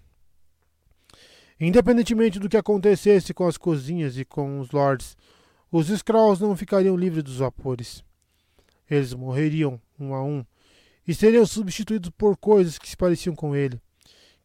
Independentemente 1.60 2.40
do 2.40 2.48
que 2.48 2.58
acontecesse 2.58 3.34
com 3.34 3.48
as 3.48 3.58
cozinhas 3.58 4.18
e 4.18 4.24
com 4.24 4.60
os 4.60 4.72
lords, 4.72 5.18
os 5.72 5.90
Skrulls 5.90 6.40
não 6.40 6.56
ficariam 6.56 6.96
livres 6.96 7.24
dos 7.24 7.38
vapores. 7.38 8.04
Eles 8.90 9.14
morreriam 9.14 9.82
um 10.00 10.14
a 10.14 10.24
um 10.24 10.46
e 11.08 11.14
seriam 11.16 11.46
substituídos 11.46 12.12
por 12.12 12.38
coisas 12.38 12.78
que 12.78 12.88
se 12.88 12.96
pareciam 12.96 13.36
com 13.36 13.56
ele, 13.56 13.82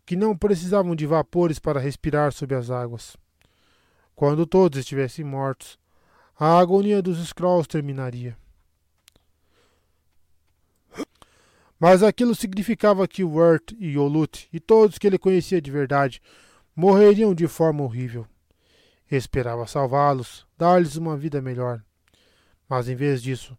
que 0.06 0.16
não 0.16 0.36
precisavam 0.36 0.96
de 0.96 1.06
vapores 1.06 1.58
para 1.58 1.80
respirar 1.80 2.32
sob 2.32 2.54
as 2.54 2.70
águas. 2.70 3.16
Quando 4.14 4.46
todos 4.46 4.78
estivessem 4.78 5.24
mortos, 5.24 5.78
a 6.38 6.58
agonia 6.58 7.02
dos 7.02 7.18
Skrulls 7.18 7.66
terminaria. 7.66 8.36
Mas 11.78 12.02
aquilo 12.02 12.34
significava 12.34 13.08
que 13.08 13.24
Wirt 13.24 13.72
e 13.78 13.88
Yolut 13.88 14.48
e 14.52 14.60
todos 14.60 14.98
que 14.98 15.06
ele 15.06 15.18
conhecia 15.18 15.60
de 15.60 15.70
verdade 15.70 16.22
morreriam 16.74 17.34
de 17.34 17.46
forma 17.46 17.82
horrível. 17.82 18.26
Esperava 19.10 19.66
salvá-los, 19.66 20.46
dar-lhes 20.56 20.96
uma 20.96 21.16
vida 21.16 21.42
melhor. 21.42 21.82
Mas 22.68 22.88
em 22.88 22.94
vez 22.94 23.22
disso, 23.22 23.56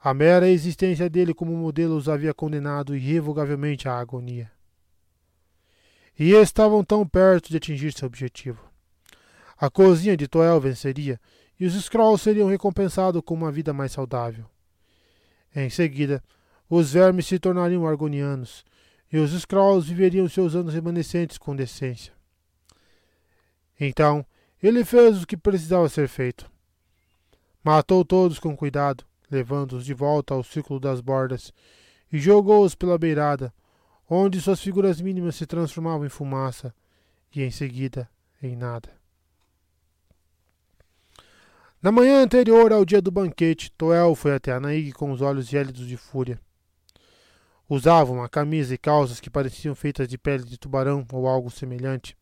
a 0.00 0.12
mera 0.12 0.48
existência 0.48 1.08
dele 1.08 1.32
como 1.32 1.56
modelo 1.56 1.96
os 1.96 2.08
havia 2.08 2.34
condenado 2.34 2.96
irrevogavelmente 2.96 3.88
à 3.88 3.98
agonia. 3.98 4.50
E 6.18 6.32
estavam 6.32 6.82
tão 6.82 7.06
perto 7.06 7.50
de 7.50 7.56
atingir 7.56 7.92
seu 7.92 8.06
objetivo. 8.06 8.60
A 9.58 9.70
cozinha 9.70 10.16
de 10.16 10.26
Toel 10.26 10.60
venceria 10.60 11.20
e 11.58 11.66
os 11.66 11.74
Skrulls 11.74 12.22
seriam 12.22 12.48
recompensados 12.48 13.22
com 13.24 13.34
uma 13.34 13.52
vida 13.52 13.72
mais 13.72 13.92
saudável. 13.92 14.44
Em 15.54 15.70
seguida, 15.70 16.22
os 16.68 16.92
vermes 16.92 17.26
se 17.26 17.38
tornariam 17.38 17.86
argonianos, 17.86 18.64
e 19.10 19.18
os 19.18 19.32
Skrulls 19.32 19.88
viveriam 19.88 20.28
seus 20.28 20.54
anos 20.54 20.74
remanescentes 20.74 21.38
com 21.38 21.54
decência. 21.54 22.15
Então, 23.78 24.24
ele 24.62 24.84
fez 24.84 25.22
o 25.22 25.26
que 25.26 25.36
precisava 25.36 25.88
ser 25.88 26.08
feito. 26.08 26.50
Matou 27.62 28.04
todos 28.04 28.38
com 28.38 28.56
cuidado, 28.56 29.04
levando-os 29.30 29.84
de 29.84 29.92
volta 29.92 30.34
ao 30.34 30.42
círculo 30.42 30.80
das 30.80 31.00
bordas, 31.00 31.52
e 32.12 32.18
jogou-os 32.18 32.74
pela 32.74 32.98
beirada, 32.98 33.52
onde 34.08 34.40
suas 34.40 34.60
figuras 34.60 35.00
mínimas 35.00 35.36
se 35.36 35.46
transformavam 35.46 36.06
em 36.06 36.10
fumaça, 36.10 36.74
e 37.34 37.42
em 37.42 37.50
seguida 37.50 38.08
em 38.42 38.56
nada. 38.56 38.88
Na 41.82 41.92
manhã 41.92 42.22
anterior 42.22 42.72
ao 42.72 42.84
dia 42.84 43.02
do 43.02 43.10
banquete, 43.10 43.70
Toel 43.72 44.14
foi 44.14 44.34
até 44.34 44.52
Anaíg 44.52 44.92
com 44.92 45.12
os 45.12 45.20
olhos 45.20 45.46
gélidos 45.46 45.86
de 45.86 45.96
fúria. 45.96 46.40
Usava 47.68 48.12
uma 48.12 48.28
camisa 48.28 48.74
e 48.74 48.78
calças 48.78 49.20
que 49.20 49.28
pareciam 49.28 49.74
feitas 49.74 50.08
de 50.08 50.16
pele 50.16 50.44
de 50.44 50.56
tubarão 50.56 51.04
ou 51.12 51.26
algo 51.26 51.50
semelhante. 51.50 52.16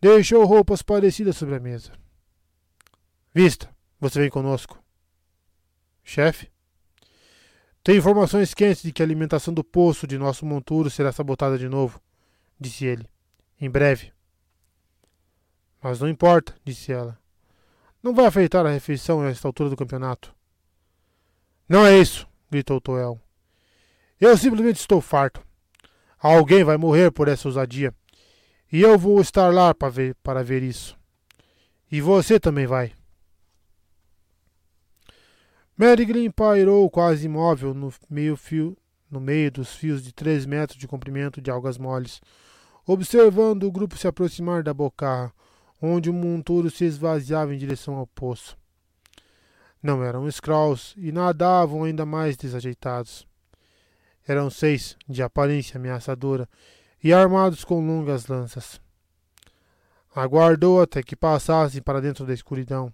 Deixou 0.00 0.44
roupas 0.46 0.80
parecidas 0.80 1.36
sobre 1.36 1.56
a 1.56 1.60
mesa. 1.60 1.92
Vista, 3.34 3.68
você 4.00 4.18
vem 4.18 4.30
conosco. 4.30 4.82
Chefe? 6.02 6.50
Tem 7.84 7.96
informações 7.96 8.54
quentes 8.54 8.82
de 8.82 8.92
que 8.92 9.02
a 9.02 9.04
alimentação 9.04 9.52
do 9.52 9.62
poço 9.62 10.06
de 10.06 10.16
nosso 10.16 10.46
monturo 10.46 10.90
será 10.90 11.12
sabotada 11.12 11.58
de 11.58 11.68
novo, 11.68 12.00
disse 12.58 12.86
ele. 12.86 13.06
Em 13.60 13.68
breve. 13.68 14.12
Mas 15.82 16.00
não 16.00 16.08
importa, 16.08 16.54
disse 16.64 16.92
ela. 16.92 17.18
Não 18.02 18.14
vai 18.14 18.24
afetar 18.24 18.64
a 18.64 18.70
refeição 18.70 19.20
a 19.20 19.28
esta 19.28 19.46
altura 19.46 19.68
do 19.68 19.76
campeonato. 19.76 20.34
Não 21.68 21.86
é 21.86 21.98
isso, 21.98 22.26
gritou 22.50 22.80
Toel. 22.80 23.20
Eu 24.18 24.36
simplesmente 24.36 24.80
estou 24.80 25.00
farto. 25.00 25.42
Alguém 26.18 26.64
vai 26.64 26.76
morrer 26.76 27.10
por 27.10 27.28
essa 27.28 27.48
ousadia. 27.48 27.94
E 28.72 28.82
eu 28.82 28.98
vou 28.98 29.20
estar 29.20 29.52
lá 29.52 29.74
para 29.74 29.88
ver, 29.88 30.14
para 30.22 30.44
ver 30.44 30.62
isso. 30.62 30.96
E 31.90 32.00
você 32.00 32.38
também 32.38 32.66
vai. 32.66 32.92
Mary 35.76 36.30
pairou 36.30 36.88
quase 36.90 37.26
imóvel 37.26 37.72
no 37.72 37.92
meio, 38.08 38.36
fio, 38.36 38.76
no 39.10 39.18
meio 39.18 39.50
dos 39.50 39.74
fios 39.74 40.02
de 40.02 40.12
três 40.12 40.44
metros 40.44 40.78
de 40.78 40.86
comprimento 40.86 41.40
de 41.40 41.50
algas 41.50 41.78
moles, 41.78 42.20
observando 42.86 43.64
o 43.64 43.72
grupo 43.72 43.96
se 43.96 44.06
aproximar 44.06 44.62
da 44.62 44.74
bocarra, 44.74 45.32
onde 45.80 46.10
o 46.10 46.12
monturo 46.12 46.70
se 46.70 46.84
esvaziava 46.84 47.54
em 47.54 47.58
direção 47.58 47.94
ao 47.94 48.06
poço. 48.06 48.56
Não 49.82 50.04
eram 50.04 50.28
Skrulls 50.28 50.94
e 50.98 51.10
nadavam 51.10 51.84
ainda 51.84 52.04
mais 52.04 52.36
desajeitados. 52.36 53.26
Eram 54.28 54.50
seis, 54.50 54.96
de 55.08 55.22
aparência 55.22 55.78
ameaçadora, 55.78 56.46
e 57.02 57.12
armados 57.12 57.64
com 57.64 57.84
longas 57.84 58.26
lanças. 58.26 58.80
Aguardou 60.14 60.82
até 60.82 61.02
que 61.02 61.16
passassem 61.16 61.80
para 61.80 62.00
dentro 62.00 62.26
da 62.26 62.34
escuridão 62.34 62.92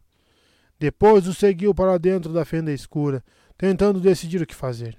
depois 0.79 1.27
o 1.27 1.33
seguiu 1.33 1.75
para 1.75 1.99
dentro 1.99 2.33
da 2.33 2.45
fenda 2.45 2.71
escura, 2.71 3.25
tentando 3.57 4.01
decidir 4.01 4.43
o 4.43 4.47
que 4.47 4.55
fazer. 4.55 4.97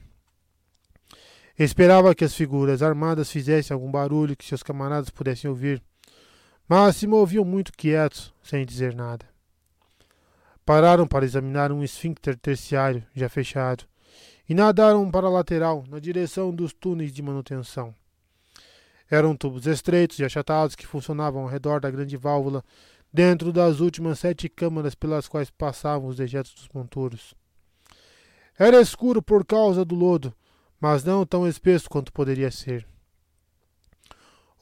Esperava 1.58 2.16
que 2.16 2.24
as 2.24 2.34
figuras 2.34 2.82
armadas 2.82 3.32
fizessem 3.32 3.74
algum 3.74 3.92
barulho 3.92 4.36
que 4.36 4.46
seus 4.46 4.64
camaradas 4.64 5.10
pudessem 5.10 5.50
ouvir, 5.50 5.82
mas 6.68 6.96
se 6.96 7.08
moviam 7.08 7.46
muito 7.46 7.72
quietos, 7.72 8.34
sem 8.44 8.66
dizer 8.66 8.96
nada. 8.96 9.26
Pararam 10.66 11.08
para 11.08 11.26
examinar 11.26 11.72
um 11.72 11.84
esfíncter 11.84 12.38
terciário 12.38 13.04
já 13.16 13.30
fechado 13.30 13.86
e 14.50 14.54
nadaram 14.54 15.10
para 15.10 15.28
a 15.28 15.30
lateral, 15.30 15.84
na 15.88 16.00
direção 16.00 16.54
dos 16.54 16.74
túneis 16.74 17.12
de 17.12 17.22
manutenção. 17.22 17.94
Eram 19.10 19.36
tubos 19.36 19.66
estreitos 19.66 20.20
e 20.20 20.26
achatados 20.26 20.76
que 20.76 20.86
funcionavam 20.86 21.44
ao 21.44 21.48
redor 21.48 21.80
da 21.80 21.90
grande 21.90 22.18
válvula 22.18 22.64
dentro 23.12 23.54
das 23.54 23.80
últimas 23.80 24.20
sete 24.20 24.50
câmaras 24.50 24.94
pelas 24.94 25.28
quais 25.28 25.50
passavam 25.50 26.10
os 26.10 26.18
dejetos 26.18 26.54
dos 26.54 26.70
monturos. 26.74 27.34
Era 28.58 28.82
escuro 28.82 29.22
por 29.22 29.46
causa 29.46 29.86
do 29.86 29.96
lodo, 29.96 30.34
mas 30.80 31.04
não 31.04 31.26
tão 31.26 31.48
espesso 31.48 31.90
quanto 31.90 32.12
poderia 32.12 32.52
ser. 32.52 32.88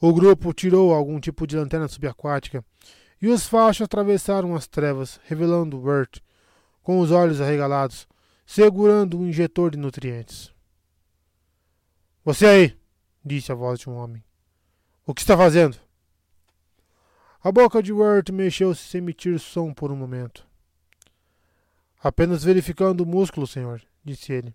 O 0.00 0.12
grupo 0.12 0.52
tirou 0.52 0.92
algum 0.92 1.18
tipo 1.18 1.46
de 1.46 1.56
lanterna 1.56 1.88
subaquática 1.88 2.64
e 3.20 3.28
os 3.28 3.46
fachos 3.46 3.84
atravessaram 3.84 4.54
as 4.54 4.66
trevas, 4.66 5.18
revelando 5.24 5.78
Bert, 5.78 6.20
com 6.82 7.00
os 7.00 7.10
olhos 7.10 7.40
arregalados, 7.40 8.06
segurando 8.44 9.18
um 9.18 9.26
injetor 9.26 9.70
de 9.70 9.78
nutrientes. 9.78 10.52
Você 12.24 12.46
aí, 12.46 12.78
disse 13.24 13.50
a 13.50 13.54
voz 13.54 13.80
de 13.80 13.88
um 13.88 13.94
homem. 13.94 14.25
O 15.08 15.14
que 15.14 15.20
está 15.20 15.36
fazendo? 15.36 15.78
A 17.40 17.52
boca 17.52 17.80
de 17.80 17.92
Wirt 17.92 18.30
mexeu-se 18.30 18.82
sem 18.82 18.98
emitir 18.98 19.38
som 19.38 19.72
por 19.72 19.92
um 19.92 19.96
momento. 19.96 20.44
Apenas 22.02 22.42
verificando 22.42 23.02
o 23.02 23.06
músculo, 23.06 23.46
senhor, 23.46 23.80
disse 24.04 24.32
ele. 24.32 24.52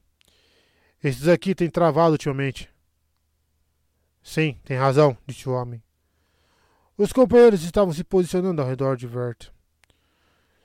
Esses 1.02 1.30
aqui 1.30 1.56
têm 1.56 1.70
travado 1.70 2.12
ultimamente. 2.12 2.70
Sim, 4.22 4.60
tem 4.66 4.76
razão, 4.76 5.18
disse 5.26 5.48
o 5.48 5.54
homem. 5.54 5.82
Os 6.98 7.14
companheiros 7.14 7.64
estavam 7.64 7.94
se 7.94 8.04
posicionando 8.04 8.62
ao 8.62 8.68
redor 8.68 8.98
de 8.98 9.08
Vert. 9.08 9.48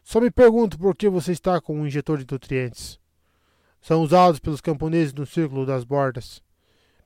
Só 0.02 0.20
me 0.20 0.32
pergunto 0.32 0.76
por 0.76 0.96
que 0.96 1.08
você 1.08 1.30
está 1.30 1.60
com 1.60 1.78
um 1.78 1.86
injetor 1.86 2.18
de 2.18 2.26
nutrientes. 2.28 2.98
São 3.80 4.02
usados 4.02 4.40
pelos 4.40 4.60
camponeses 4.60 5.14
no 5.14 5.24
círculo 5.24 5.64
das 5.64 5.84
bordas. 5.84 6.42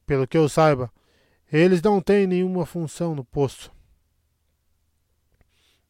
Pelo 0.07 0.27
que 0.27 0.39
eu 0.39 0.49
saiba, 0.49 0.91
eles 1.59 1.83
não 1.83 2.01
têm 2.01 2.27
nenhuma 2.27 2.65
função 2.65 3.15
no 3.15 3.25
poço. 3.25 3.73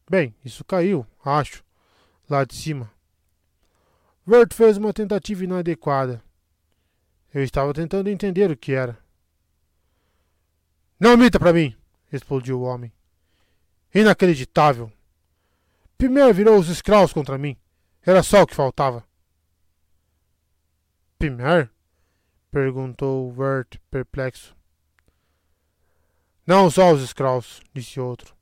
Bem, 0.09 0.35
isso 0.43 0.65
caiu, 0.65 1.05
acho, 1.23 1.63
lá 2.29 2.43
de 2.43 2.55
cima. 2.55 2.91
Vert 4.25 4.53
fez 4.53 4.77
uma 4.77 4.93
tentativa 4.93 5.43
inadequada. 5.43 6.23
Eu 7.33 7.43
estava 7.43 7.73
tentando 7.73 8.09
entender 8.09 8.51
o 8.51 8.57
que 8.57 8.73
era. 8.73 8.97
Não 10.99 11.15
mita 11.15 11.39
para 11.39 11.53
mim! 11.53 11.75
explodiu 12.11 12.59
o 12.59 12.63
homem. 12.63 12.91
Inacreditável! 13.93 14.91
Primeiro 15.97 16.33
virou 16.33 16.57
os 16.59 16.67
Skrulls 16.67 17.13
contra 17.13 17.37
mim. 17.37 17.55
Era 18.03 18.23
só 18.23 18.41
o 18.41 18.47
que 18.47 18.55
faltava. 18.55 19.03
Pimer? 21.17 21.69
perguntou 22.51 23.31
Vert, 23.31 23.77
perplexo. 23.89 24.55
Não 26.45 26.69
só 26.69 26.91
os 26.91 27.01
Skrulls, 27.03 27.61
disse 27.73 27.99
outro 27.99 28.35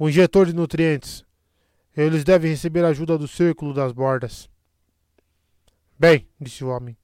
o 0.00 0.08
injetor 0.08 0.46
de 0.46 0.54
nutrientes. 0.54 1.26
Eles 1.94 2.24
devem 2.24 2.50
receber 2.50 2.82
ajuda 2.86 3.18
do 3.18 3.28
círculo 3.28 3.74
das 3.74 3.92
bordas. 3.92 4.48
Bem, 5.98 6.26
disse 6.40 6.64
o 6.64 6.68
homem, 6.68 6.96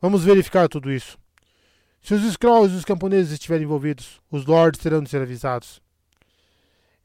vamos 0.00 0.22
verificar 0.22 0.68
tudo 0.68 0.92
isso. 0.92 1.18
Se 2.00 2.14
os 2.14 2.22
Skrulls 2.22 2.72
e 2.72 2.76
os 2.76 2.84
camponeses 2.84 3.32
estiverem 3.32 3.64
envolvidos, 3.64 4.20
os 4.30 4.46
lords 4.46 4.80
terão 4.80 5.02
de 5.02 5.10
ser 5.10 5.20
avisados. 5.20 5.82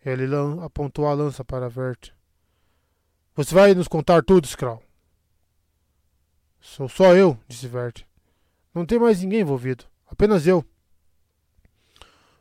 Ele 0.05 0.25
apontou 0.63 1.07
a 1.07 1.13
lança 1.15 1.43
para 1.43 1.67
Vert. 1.67 2.11
Você 3.33 3.55
vai 3.55 3.73
nos 3.73 3.87
contar 3.87 4.23
tudo, 4.23 4.45
Skrull. 4.45 4.83
Sou 6.61 6.87
só 6.87 7.15
eu, 7.15 7.35
disse 7.47 7.67
Vert. 7.67 8.03
Não 8.75 8.85
tem 8.85 8.99
mais 8.99 9.21
ninguém 9.21 9.41
envolvido. 9.41 9.85
Apenas 10.05 10.45
eu. 10.45 10.63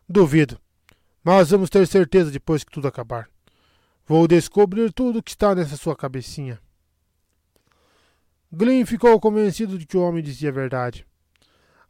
Duvido. 0.09 0.61
Mas 1.23 1.51
vamos 1.51 1.71
ter 1.71 1.87
certeza 1.87 2.31
depois 2.31 2.62
que 2.62 2.71
tudo 2.71 2.87
acabar. 2.87 3.29
Vou 4.07 4.29
descobrir 4.29 4.93
tudo 4.93 5.23
que 5.23 5.31
está 5.31 5.55
nessa 5.55 5.79
sua 5.79 5.97
cabecinha. 5.97 6.61
Glyn 8.53 8.85
ficou 8.85 9.19
convencido 9.19 9.79
de 9.79 9.87
que 9.87 9.97
o 9.97 10.03
homem 10.03 10.23
dizia 10.23 10.51
a 10.51 10.53
verdade. 10.53 11.07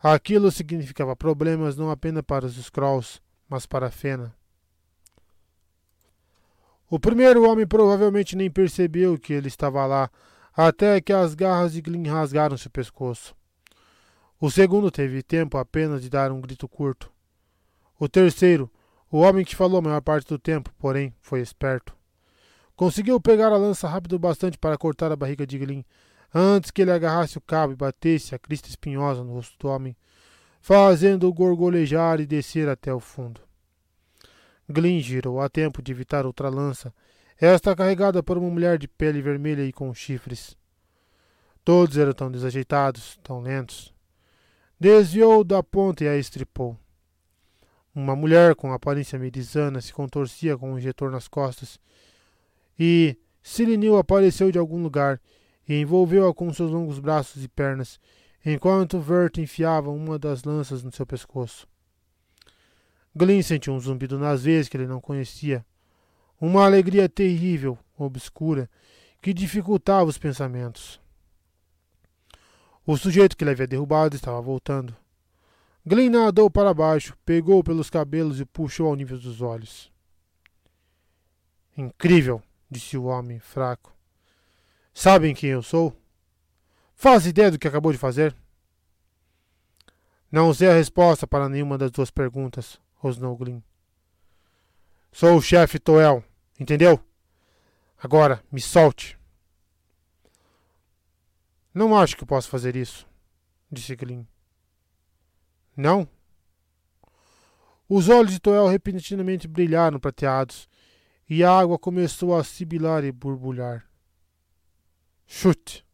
Aquilo 0.00 0.52
significava 0.52 1.16
problemas 1.16 1.76
não 1.76 1.90
apenas 1.90 2.22
para 2.22 2.46
os 2.46 2.56
Skrulls, 2.56 3.20
mas 3.48 3.66
para 3.66 3.88
a 3.88 3.90
Fena. 3.90 4.32
O 6.88 7.00
primeiro 7.00 7.50
homem 7.50 7.66
provavelmente 7.66 8.36
nem 8.36 8.48
percebeu 8.48 9.18
que 9.18 9.32
ele 9.32 9.48
estava 9.48 9.84
lá, 9.86 10.08
até 10.56 11.00
que 11.00 11.12
as 11.12 11.34
garras 11.34 11.72
de 11.72 11.80
Glyn 11.80 12.06
rasgaram 12.06 12.56
seu 12.56 12.70
pescoço. 12.70 13.34
O 14.40 14.50
segundo 14.50 14.90
teve 14.90 15.22
tempo 15.22 15.58
apenas 15.58 16.00
de 16.00 16.08
dar 16.08 16.30
um 16.30 16.40
grito 16.40 16.68
curto. 16.68 17.13
O 17.98 18.08
terceiro, 18.08 18.70
o 19.10 19.18
homem 19.18 19.44
que 19.44 19.54
falou 19.54 19.78
a 19.78 19.82
maior 19.82 20.00
parte 20.00 20.28
do 20.28 20.38
tempo, 20.38 20.72
porém, 20.78 21.14
foi 21.20 21.40
esperto. 21.40 21.96
Conseguiu 22.74 23.20
pegar 23.20 23.52
a 23.52 23.56
lança 23.56 23.86
rápido 23.86 24.18
bastante 24.18 24.58
para 24.58 24.76
cortar 24.76 25.12
a 25.12 25.16
barriga 25.16 25.46
de 25.46 25.58
Glyn, 25.58 25.84
antes 26.34 26.72
que 26.72 26.82
ele 26.82 26.90
agarrasse 26.90 27.38
o 27.38 27.40
cabo 27.40 27.72
e 27.72 27.76
batesse 27.76 28.34
a 28.34 28.38
crista 28.38 28.68
espinhosa 28.68 29.22
no 29.22 29.34
rosto 29.34 29.56
do 29.58 29.68
homem, 29.68 29.96
fazendo-o 30.60 31.32
gorgolejar 31.32 32.20
e 32.20 32.26
descer 32.26 32.68
até 32.68 32.92
o 32.92 32.98
fundo. 32.98 33.40
Glyn 34.68 35.00
girou 35.00 35.40
a 35.40 35.48
tempo 35.48 35.80
de 35.80 35.92
evitar 35.92 36.26
outra 36.26 36.48
lança, 36.48 36.92
esta 37.40 37.76
carregada 37.76 38.22
por 38.22 38.36
uma 38.38 38.50
mulher 38.50 38.78
de 38.78 38.88
pele 38.88 39.22
vermelha 39.22 39.64
e 39.64 39.72
com 39.72 39.94
chifres. 39.94 40.56
Todos 41.64 41.96
eram 41.96 42.12
tão 42.12 42.30
desajeitados, 42.30 43.18
tão 43.22 43.40
lentos. 43.40 43.94
Desviou 44.78 45.44
da 45.44 45.62
ponta 45.62 46.04
e 46.04 46.08
a 46.08 46.16
estripou. 46.16 46.76
Uma 47.94 48.16
mulher 48.16 48.56
com 48.56 48.72
aparência 48.72 49.18
medisana 49.18 49.80
se 49.80 49.92
contorcia 49.92 50.58
com 50.58 50.72
um 50.72 50.78
injetor 50.78 51.10
nas 51.10 51.28
costas. 51.28 51.78
E 52.78 53.16
Silinil 53.42 53.96
apareceu 53.96 54.50
de 54.50 54.58
algum 54.58 54.82
lugar 54.82 55.20
e 55.68 55.80
envolveu-a 55.80 56.34
com 56.34 56.52
seus 56.52 56.70
longos 56.70 56.98
braços 56.98 57.44
e 57.44 57.48
pernas, 57.48 58.00
enquanto 58.44 58.98
Vert 58.98 59.38
enfiava 59.38 59.90
uma 59.90 60.18
das 60.18 60.42
lanças 60.42 60.82
no 60.82 60.90
seu 60.90 61.06
pescoço. 61.06 61.68
Glyn 63.14 63.42
sentiu 63.42 63.72
um 63.72 63.80
zumbido 63.80 64.18
nas 64.18 64.42
veias 64.42 64.68
que 64.68 64.76
ele 64.76 64.88
não 64.88 65.00
conhecia, 65.00 65.64
uma 66.40 66.64
alegria 66.64 67.08
terrível, 67.08 67.78
obscura, 67.96 68.68
que 69.22 69.32
dificultava 69.32 70.10
os 70.10 70.18
pensamentos. 70.18 71.00
O 72.84 72.96
sujeito 72.98 73.36
que 73.36 73.44
ele 73.44 73.52
havia 73.52 73.66
derrubado 73.66 74.16
estava 74.16 74.40
voltando. 74.42 74.94
Glenn 75.86 76.10
nadou 76.10 76.50
para 76.50 76.72
baixo, 76.72 77.14
pegou 77.26 77.62
pelos 77.62 77.90
cabelos 77.90 78.40
e 78.40 78.46
puxou 78.46 78.86
ao 78.86 78.96
nível 78.96 79.18
dos 79.18 79.42
olhos. 79.42 79.92
Incrível, 81.76 82.42
disse 82.70 82.96
o 82.96 83.04
homem, 83.04 83.38
fraco. 83.38 83.94
Sabem 84.94 85.34
quem 85.34 85.50
eu 85.50 85.62
sou? 85.62 85.94
Faz 86.94 87.26
ideia 87.26 87.50
do 87.50 87.58
que 87.58 87.68
acabou 87.68 87.92
de 87.92 87.98
fazer? 87.98 88.34
Não 90.32 90.54
sei 90.54 90.68
a 90.68 90.74
resposta 90.74 91.26
para 91.26 91.48
nenhuma 91.48 91.76
das 91.76 91.90
duas 91.90 92.10
perguntas, 92.10 92.80
rosnou 92.94 93.36
Glyn. 93.36 93.62
Sou 95.12 95.36
o 95.36 95.42
chefe 95.42 95.78
Toel, 95.78 96.24
entendeu? 96.58 96.98
Agora, 97.98 98.42
me 98.50 98.60
solte. 98.60 99.18
Não 101.74 101.96
acho 101.96 102.16
que 102.16 102.24
posso 102.24 102.48
fazer 102.48 102.74
isso, 102.74 103.06
disse 103.70 103.94
Glyn. 103.94 104.26
Não? 105.76 106.08
Os 107.88 108.08
olhos 108.08 108.32
de 108.32 108.40
Toel 108.40 108.66
repentinamente 108.66 109.46
brilharam 109.46 109.98
prateados 109.98 110.68
e 111.28 111.42
a 111.42 111.52
água 111.52 111.78
começou 111.78 112.36
a 112.36 112.44
sibilar 112.44 113.04
e 113.04 113.12
borbulhar. 113.12 113.84
Chute! 115.26 115.84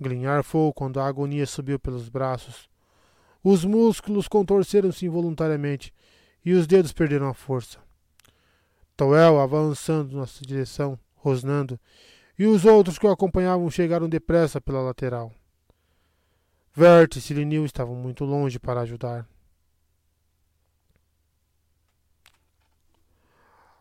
Glyn 0.00 0.26
arfou 0.26 0.72
quando 0.72 1.00
a 1.00 1.06
agonia 1.06 1.46
subiu 1.46 1.78
pelos 1.78 2.08
braços. 2.08 2.68
Os 3.42 3.64
músculos 3.64 4.28
contorceram-se 4.28 5.06
involuntariamente 5.06 5.92
e 6.44 6.52
os 6.52 6.66
dedos 6.66 6.92
perderam 6.92 7.28
a 7.28 7.34
força. 7.34 7.78
Toel 8.96 9.40
avançando 9.40 10.16
na 10.16 10.26
sua 10.26 10.46
direção, 10.46 10.98
rosnando, 11.14 11.78
e 12.38 12.46
os 12.46 12.64
outros 12.64 12.98
que 12.98 13.06
o 13.06 13.10
acompanhavam 13.10 13.70
chegaram 13.70 14.08
depressa 14.08 14.60
pela 14.60 14.80
lateral. 14.80 15.32
Vert 16.78 17.16
e 17.16 17.22
Silenil 17.22 17.64
estavam 17.64 17.94
muito 17.94 18.22
longe 18.22 18.58
para 18.58 18.82
ajudar. 18.82 19.26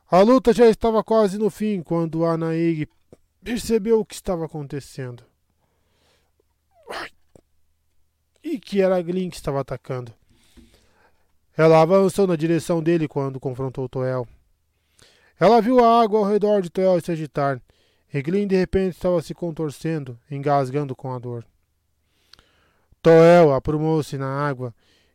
A 0.10 0.22
luta 0.22 0.54
já 0.54 0.66
estava 0.68 1.04
quase 1.04 1.38
no 1.38 1.50
fim 1.50 1.84
quando 1.84 2.24
Anaig 2.24 2.88
percebeu 3.44 4.00
o 4.00 4.06
que 4.06 4.14
estava 4.14 4.46
acontecendo. 4.46 5.26
E 8.42 8.58
que 8.58 8.82
era 8.82 9.02
Glyn 9.02 9.30
que 9.30 9.36
estava 9.36 9.60
atacando. 9.60 10.14
Ela 11.58 11.82
avançou 11.82 12.26
na 12.26 12.38
direção 12.38 12.82
dele 12.82 13.10
quando 13.10 13.42
confrontou 13.42 13.90
Toel. 13.90 14.26
Ela 15.38 15.60
viu 15.60 15.84
a 15.84 16.02
água 16.02 16.20
ao 16.20 16.26
redor 16.26 16.62
de 16.62 16.70
Toel 16.70 17.02
se 17.02 17.12
agitar, 17.12 17.62
e 18.14 18.22
Glyn 18.22 18.48
de 18.48 18.56
repente 18.56 18.96
estava 18.96 19.22
se 19.22 19.34
contorcendo, 19.34 20.18
engasgando 20.32 20.96
com 20.96 21.12
a 21.12 21.20
dor. 21.20 21.46
Toel 23.06 23.54
aprumou-se 23.54 24.18
na 24.18 24.28
água, 24.28 24.74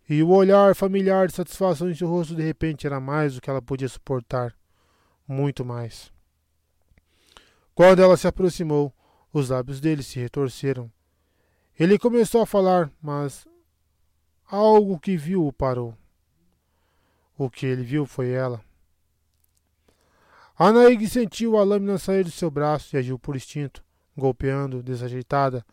e 0.09 0.23
o 0.23 0.29
olhar 0.29 0.77
familiar 0.77 1.27
de 1.27 1.35
satisfação 1.35 1.91
em 1.91 1.95
seu 1.97 2.07
rosto 2.07 2.37
de 2.37 2.43
repente 2.43 2.87
era 2.87 3.01
mais 3.01 3.35
do 3.35 3.41
que 3.41 3.51
ela 3.51 3.61
podia 3.61 3.89
suportar. 3.89 4.55
Muito 5.27 5.65
mais. 5.65 6.13
Quando 7.75 8.01
ela 8.01 8.17
se 8.17 8.29
aproximou, 8.29 8.95
os 9.33 9.49
lábios 9.49 9.81
dele 9.81 10.05
se 10.05 10.21
retorceram. 10.21 10.89
Ele 11.77 11.99
começou 11.99 12.43
a 12.43 12.47
falar, 12.47 12.93
mas 13.03 13.45
algo 14.47 15.01
que 15.01 15.17
viu 15.17 15.45
o 15.45 15.53
parou. 15.53 15.93
O 17.37 17.51
que 17.51 17.67
ele 17.67 17.83
viu 17.83 18.07
foi 18.07 18.31
ela. 18.31 18.61
Anaig 20.57 21.09
sentiu 21.09 21.57
a 21.57 21.65
lâmina 21.65 21.99
sair 21.99 22.23
do 22.23 22.31
seu 22.31 22.53
braço 22.53 22.95
e 22.95 23.01
agiu 23.01 23.19
por 23.19 23.35
instinto, 23.35 23.83
golpeando, 24.17 24.81
desajeitada, 24.81 25.67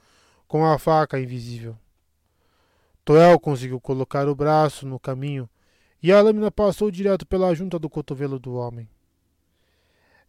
com 0.47 0.65
a 0.65 0.80
faca 0.80 1.19
invisível. 1.19 1.77
Toel 3.08 3.39
conseguiu 3.39 3.80
colocar 3.80 4.28
o 4.28 4.36
braço 4.36 4.86
no 4.86 5.00
caminho 5.00 5.50
e 6.04 6.12
a 6.12 6.22
lâmina 6.22 6.52
passou 6.52 6.91
direto 6.91 7.26
pela 7.26 7.56
junta 7.56 7.80
do 7.80 7.89
cotovelo 7.89 8.38
do 8.38 8.56
homem. 8.56 8.89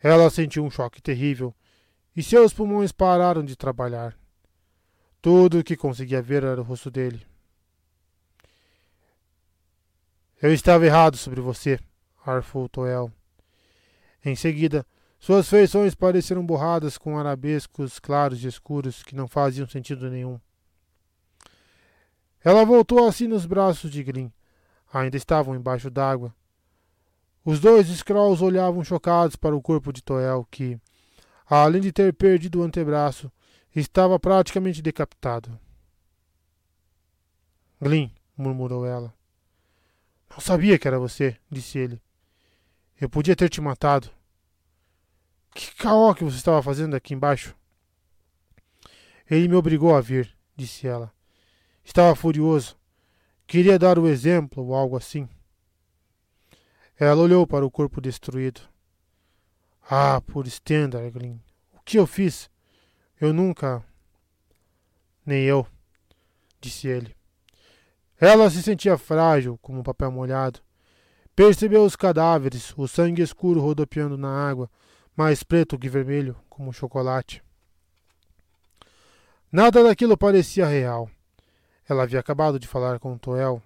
Ela 0.01 0.31
sentiu 0.31 0.65
um 0.65 0.71
choque 0.71 1.03
terrível 1.03 1.53
e 2.15 2.23
seus 2.23 2.53
pulmões 2.53 2.93
pararam 2.93 3.45
de 3.45 3.57
trabalhar. 3.57 4.17
Tudo 5.21 5.59
o 5.59 5.65
que 5.65 5.77
conseguia 5.77 6.23
ver 6.23 6.45
era 6.45 6.61
o 6.61 6.63
rosto 6.63 6.89
dele. 6.89 7.27
Eu 10.41 10.55
estava 10.55 10.87
errado 10.87 11.17
sobre 11.17 11.41
você, 11.41 11.81
arfou 12.25 12.69
Toel. 12.69 13.11
Em 14.25 14.37
seguida, 14.37 14.87
suas 15.19 15.49
feições 15.49 15.97
pareceram 15.97 16.47
borradas 16.47 16.97
com 16.97 17.19
arabescos 17.19 17.99
claros 17.99 18.45
e 18.45 18.47
escuros 18.47 19.03
que 19.03 19.17
não 19.17 19.27
faziam 19.27 19.67
sentido 19.67 20.09
nenhum. 20.09 20.39
Ela 22.45 22.65
voltou 22.65 23.07
assim 23.07 23.27
nos 23.27 23.47
braços 23.47 23.91
de 23.91 24.03
Grim. 24.03 24.33
Ainda 24.93 25.17
estavam 25.17 25.55
embaixo 25.55 25.91
d'água. 25.91 26.35
Os 27.45 27.61
dois 27.61 27.89
Skrulls 27.89 28.43
olhavam 28.43 28.85
chocados 28.85 29.37
para 29.37 29.57
o 29.57 29.63
corpo 29.63 29.93
de 29.93 30.03
Toel, 30.03 30.47
que, 30.51 30.79
além 31.47 31.81
de 31.81 31.93
ter 31.93 32.13
perdido 32.13 32.61
o 32.61 32.63
antebraço, 32.63 33.31
estava 33.75 34.19
praticamente 34.19 34.83
decapitado. 34.83 35.59
Glyn, 37.81 38.11
murmurou 38.37 38.85
ela. 38.85 39.15
Não 40.31 40.41
sabia 40.41 40.79
que 40.79 40.87
era 40.87 40.99
você, 40.99 41.37
disse 41.51 41.79
ele. 41.79 42.03
Eu 43.01 43.09
podia 43.09 43.37
ter 43.37 43.49
te 43.49 43.61
matado. 43.61 44.11
Que 45.55 45.75
caó 45.75 46.13
que 46.13 46.25
você 46.25 46.37
estava 46.37 46.63
fazendo 46.63 46.95
aqui 46.95 47.15
embaixo? 47.15 47.57
Ele 49.31 49.49
me 49.49 49.55
obrigou 49.55 49.95
a 49.95 50.01
vir, 50.01 50.37
disse 50.57 50.87
ela. 50.87 51.13
Estava 51.89 52.15
furioso. 52.15 52.77
Queria 53.47 53.79
dar 53.79 53.99
o 53.99 54.07
exemplo 54.07 54.63
ou 54.63 54.75
algo 54.75 54.95
assim. 54.95 55.27
Ela 57.01 57.23
olhou 57.23 57.47
para 57.47 57.65
o 57.65 57.71
corpo 57.71 57.99
destruído. 57.99 58.61
Ah, 59.91 60.21
por 60.21 60.47
Stender, 60.47 61.11
Glyn. 61.11 61.41
O 61.73 61.81
que 61.83 61.99
eu 61.99 62.07
fiz? 62.07 62.51
Eu 63.19 63.33
nunca. 63.33 63.83
Nem 65.25 65.45
eu, 65.45 65.67
disse 66.61 66.89
ele. 66.89 67.17
Ela 68.21 68.51
se 68.51 68.63
sentia 68.63 68.99
frágil, 68.99 69.59
como 69.63 69.81
um 69.81 69.83
papel 69.83 70.13
molhado. 70.13 70.61
Percebeu 71.35 71.87
os 71.87 71.97
cadáveres, 71.97 72.75
o 72.77 72.87
sangue 72.87 73.23
escuro 73.23 73.63
rodopiando 73.63 74.19
na 74.19 74.47
água, 74.47 74.71
mais 75.17 75.43
preto 75.43 75.79
que 75.79 75.89
vermelho, 75.89 76.37
como 76.51 76.71
chocolate. 76.71 77.43
Nada 79.51 79.83
daquilo 79.83 80.19
parecia 80.19 80.67
real. 80.67 81.11
Ela 81.89 82.03
havia 82.03 82.21
acabado 82.21 82.59
de 82.59 82.69
falar 82.69 82.99
com 82.99 83.17
Toel. 83.17 83.63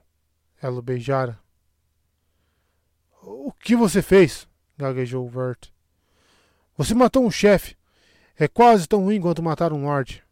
Ela 0.61 0.79
o 0.79 0.83
beijara. 0.83 1.39
O 3.21 3.53
que 3.53 3.75
você 3.75 4.01
fez? 4.01 4.49
gaguejou 4.79 5.29
Vert. 5.29 5.71
Você 6.77 6.95
matou 6.95 7.25
um 7.25 7.31
chefe. 7.31 7.77
É 8.37 8.49
quase 8.49 8.87
tão 8.87 9.05
ruim 9.05 9.21
quanto 9.21 9.43
matar 9.43 9.73
um 9.73 9.85
lord. 9.85 10.25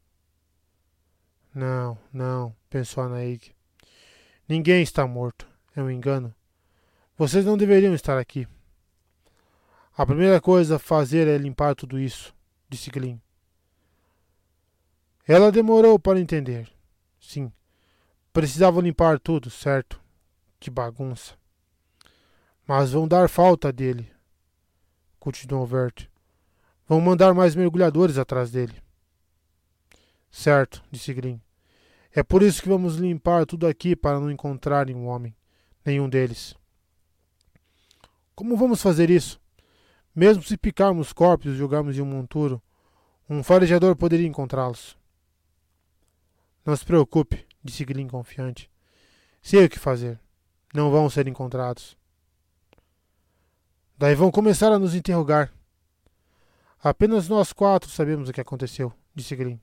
Não, 1.55 1.99
não, 2.13 2.55
pensou 2.69 3.03
Anaig. 3.03 3.55
Ninguém 4.49 4.83
está 4.83 5.07
morto. 5.07 5.49
É 5.75 5.83
um 5.83 5.91
engano. 5.91 6.35
Vocês 7.17 7.45
não 7.45 7.57
deveriam 7.57 7.95
estar 7.95 8.19
aqui. 8.19 8.49
A 9.97 10.07
primeira 10.07 10.41
coisa 10.41 10.77
a 10.77 10.79
fazer 10.79 11.29
é 11.29 11.37
limpar 11.37 11.75
tudo 11.75 11.99
isso, 11.99 12.35
disse 12.69 12.91
Glyn. 12.91 13.21
Ela 15.29 15.53
demorou 15.53 15.99
para 15.99 16.19
entender. 16.19 16.73
Sim, 17.21 17.53
precisavam 18.33 18.81
limpar 18.81 19.19
tudo, 19.19 19.51
certo? 19.51 20.01
Que 20.59 20.71
bagunça. 20.71 21.35
Mas 22.67 22.93
vão 22.93 23.09
dar 23.09 23.29
falta 23.29 23.73
dele, 23.73 24.11
continuou 25.19 25.67
Vert. 25.67 26.07
Vão 26.87 27.01
mandar 27.01 27.35
mais 27.35 27.55
mergulhadores 27.55 28.19
atrás 28.19 28.51
dele. 28.51 28.75
Certo, 30.31 30.83
disse 30.91 31.13
Green. 31.13 31.41
É 32.13 32.23
por 32.23 32.43
isso 32.43 32.63
que 32.63 32.69
vamos 32.69 32.97
limpar 32.97 33.47
tudo 33.47 33.67
aqui 33.67 33.95
para 33.95 34.19
não 34.19 34.31
encontrarem 34.31 34.97
um 34.97 35.07
homem, 35.07 35.35
nenhum 35.85 36.09
deles. 36.09 36.55
Como 38.35 38.57
vamos 38.57 38.83
fazer 38.83 39.11
isso? 39.11 39.41
Mesmo 40.15 40.43
se 40.43 40.57
picarmos 40.57 41.13
corpos 41.13 41.53
e 41.53 41.57
jogarmos 41.57 41.97
em 41.97 42.01
um 42.01 42.07
monturo, 42.07 42.61
um 43.29 43.43
farejador 43.43 43.95
poderia 43.95 44.27
encontrá-los. 44.27 44.97
Não 46.65 46.75
se 46.75 46.85
preocupe, 46.85 47.47
disse 47.63 47.85
Glyn 47.85 48.09
confiante. 48.09 48.71
Sei 49.43 49.65
o 49.65 49.69
que 49.69 49.79
fazer. 49.79 50.19
Não 50.75 50.91
vão 50.91 51.11
ser 51.11 51.27
encontrados. 51.27 51.97
Daí 53.97 54.15
vão 54.15 54.31
começar 54.31 54.73
a 54.73 54.79
nos 54.79 54.95
interrogar. 54.95 55.53
Apenas 56.83 57.29
nós 57.29 57.53
quatro 57.53 57.91
sabemos 57.91 58.29
o 58.29 58.33
que 58.33 58.41
aconteceu, 58.41 58.93
disse 59.15 59.37
Glyn. 59.37 59.61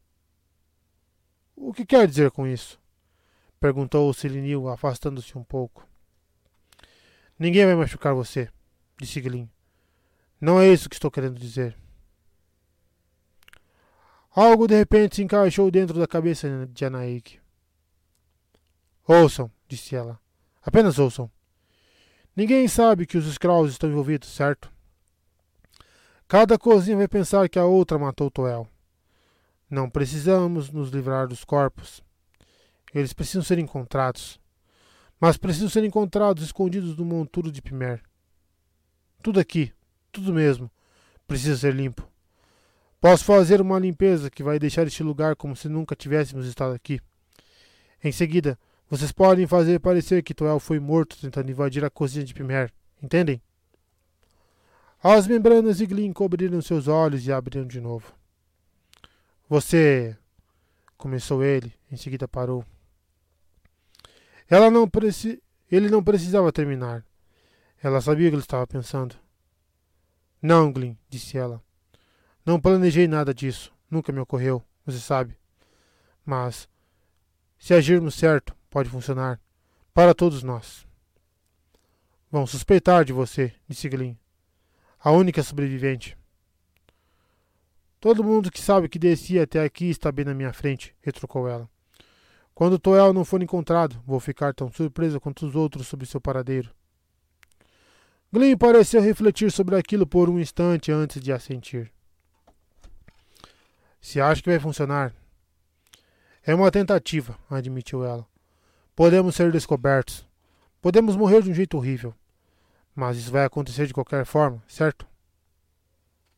O 1.56 1.74
que 1.74 1.86
quer 1.86 2.08
dizer 2.08 2.30
com 2.30 2.46
isso? 2.46 2.80
Perguntou 3.60 4.08
o 4.08 4.14
Silinil, 4.14 4.70
afastando-se 4.70 5.36
um 5.36 5.44
pouco. 5.44 5.88
Ninguém 7.40 7.66
vai 7.66 7.76
machucar 7.76 8.14
você, 8.14 8.50
disse 9.00 9.20
Glyn. 9.20 9.50
Não 10.40 10.60
é 10.62 10.68
isso 10.68 10.88
que 10.88 10.96
estou 10.96 11.10
querendo 11.10 11.40
dizer. 11.40 11.76
Algo 14.30 14.68
de 14.68 14.76
repente 14.76 15.16
se 15.16 15.24
encaixou 15.24 15.72
dentro 15.72 16.00
da 16.00 16.06
cabeça 16.06 16.68
de 16.72 16.86
Anaik. 16.86 17.40
Ouçam, 19.08 19.50
disse 19.70 19.96
ela. 19.96 20.20
Apenas 20.62 21.00
ouçam. 21.00 21.32
Ninguém 22.36 22.68
sabe 22.68 23.06
que 23.06 23.18
os 23.18 23.26
Skrulls 23.26 23.72
estão 23.72 23.90
envolvidos, 23.90 24.30
certo? 24.30 24.70
Cada 26.28 26.58
cozinha 26.58 26.98
vai 26.98 27.08
pensar 27.08 27.48
que 27.48 27.58
a 27.58 27.66
outra 27.66 27.98
matou 27.98 28.30
Toel. 28.30 28.68
Não 29.70 29.90
precisamos 29.90 30.70
nos 30.70 30.90
livrar 30.90 31.26
dos 31.26 31.46
corpos. 31.46 32.04
Eles 32.94 33.14
precisam 33.14 33.42
ser 33.42 33.60
encontrados. 33.60 34.40
Mas 35.20 35.38
precisam 35.38 35.70
ser 35.70 35.86
encontrados 35.86 36.44
escondidos 36.44 36.98
no 36.98 37.06
monturo 37.06 37.50
de 37.50 37.62
Pimer. 37.62 38.04
Tudo 39.24 39.40
aqui, 39.40 39.74
tudo 40.12 40.34
mesmo, 40.34 40.70
precisa 41.26 41.56
ser 41.56 41.74
limpo. 41.74 42.08
Posso 43.00 43.24
fazer 43.24 43.62
uma 43.62 43.80
limpeza 43.80 44.30
que 44.30 44.44
vai 44.44 44.60
deixar 44.60 44.86
este 44.86 45.02
lugar 45.02 45.36
como 45.36 45.56
se 45.56 45.70
nunca 45.70 45.96
tivéssemos 45.96 46.46
estado 46.46 46.74
aqui. 46.74 47.00
Em 48.04 48.12
seguida, 48.12 48.60
vocês 48.90 49.12
podem 49.12 49.46
fazer 49.46 49.80
parecer 49.80 50.24
que 50.24 50.34
Toel 50.34 50.60
foi 50.60 50.80
morto 50.80 51.20
tentando 51.20 51.52
invadir 51.52 51.84
a 51.84 51.90
cozinha 51.90 52.24
de 52.24 52.34
Pimer. 52.34 52.72
Entendem? 53.02 53.42
As 55.04 55.28
membranas 55.28 55.78
de 55.78 55.86
Glyn 55.86 56.14
cobriram 56.14 56.62
seus 56.62 56.88
olhos 56.88 57.26
e 57.26 57.32
abriram 57.32 57.68
de 57.68 57.82
novo. 57.82 58.14
Você. 59.50 60.18
Começou 60.98 61.44
ele, 61.44 61.72
em 61.92 61.96
seguida 61.96 62.28
parou. 62.28 62.66
Ela 64.50 64.72
não 64.72 64.90
preci... 64.90 65.44
Ele 65.70 65.90
não 65.90 66.04
precisava 66.04 66.52
terminar. 66.52 67.06
Ela 67.84 68.02
sabia 68.02 68.28
o 68.28 68.30
que 68.32 68.36
ele 68.36 68.42
estava 68.42 68.66
pensando. 68.66 69.16
Não, 70.42 70.72
Glyn, 70.72 70.98
disse 71.08 71.38
ela. 71.38 71.62
Não 72.44 72.60
planejei 72.60 73.08
nada 73.08 73.34
disso. 73.34 73.72
Nunca 73.92 74.12
me 74.12 74.20
ocorreu, 74.20 74.64
você 74.86 74.98
sabe. 74.98 75.38
Mas, 76.26 76.68
se 77.60 77.74
agirmos 77.74 78.16
certo, 78.16 78.56
pode 78.78 78.90
funcionar. 78.92 79.42
Para 79.92 80.14
todos 80.14 80.44
nós. 80.44 80.86
Vão 82.30 82.46
suspeitar 82.46 83.04
de 83.04 83.12
você, 83.12 83.52
disse 83.68 83.90
Glyn. 83.90 84.16
A 85.00 85.10
única 85.10 85.42
sobrevivente. 85.42 86.16
Todo 88.00 88.24
mundo 88.24 88.52
que 88.52 88.62
sabe 88.62 88.88
que 88.88 89.00
desci 89.00 89.40
até 89.40 89.64
aqui 89.64 89.90
está 89.90 90.12
bem 90.12 90.26
na 90.26 90.36
minha 90.36 90.54
frente, 90.54 90.96
retrucou 91.02 91.48
ela. 91.48 91.68
Quando 92.54 92.78
Toel 92.78 93.14
não 93.14 93.26
for 93.26 93.42
encontrado, 93.42 94.00
vou 94.06 94.20
ficar 94.20 94.54
tão 94.54 94.72
surpresa 94.72 95.20
quanto 95.20 95.48
os 95.48 95.56
outros 95.56 95.88
sobre 95.88 96.06
seu 96.06 96.22
paradeiro. 96.22 96.70
Glyn 98.32 98.56
pareceu 98.56 99.02
refletir 99.02 99.52
sobre 99.52 99.76
aquilo 99.76 100.06
por 100.06 100.30
um 100.30 100.40
instante 100.40 100.92
antes 100.92 101.20
de 101.20 101.34
assentir. 101.34 101.92
Se 104.00 104.22
acha 104.22 104.44
que 104.44 104.52
vai 104.52 104.60
funcionar. 104.60 105.16
É 106.44 106.54
uma 106.54 106.70
tentativa, 106.70 107.36
admitiu 107.50 108.06
ela. 108.06 108.37
Podemos 108.98 109.36
ser 109.36 109.52
descobertos. 109.52 110.28
Podemos 110.82 111.16
morrer 111.16 111.44
de 111.44 111.52
um 111.52 111.54
jeito 111.54 111.78
horrível. 111.78 112.16
Mas 112.96 113.16
isso 113.16 113.30
vai 113.30 113.46
acontecer 113.46 113.86
de 113.86 113.94
qualquer 113.94 114.26
forma, 114.26 114.60
certo? 114.68 115.06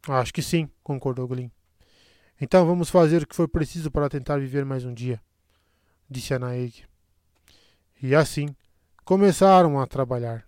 Acho 0.06 0.34
que 0.34 0.42
sim, 0.42 0.70
concordou 0.84 1.26
Glyn. 1.26 1.50
Então 2.42 2.66
vamos 2.66 2.90
fazer 2.90 3.24
o 3.24 3.26
que 3.26 3.34
for 3.34 3.48
preciso 3.48 3.90
para 3.90 4.10
tentar 4.10 4.40
viver 4.40 4.66
mais 4.66 4.84
um 4.84 4.94
dia, 4.94 5.22
disse 6.10 6.34
Anaeg. 6.34 6.84
E 8.04 8.14
assim 8.14 8.54
começaram 9.06 9.80
a 9.80 9.88
trabalhar. 9.88 10.46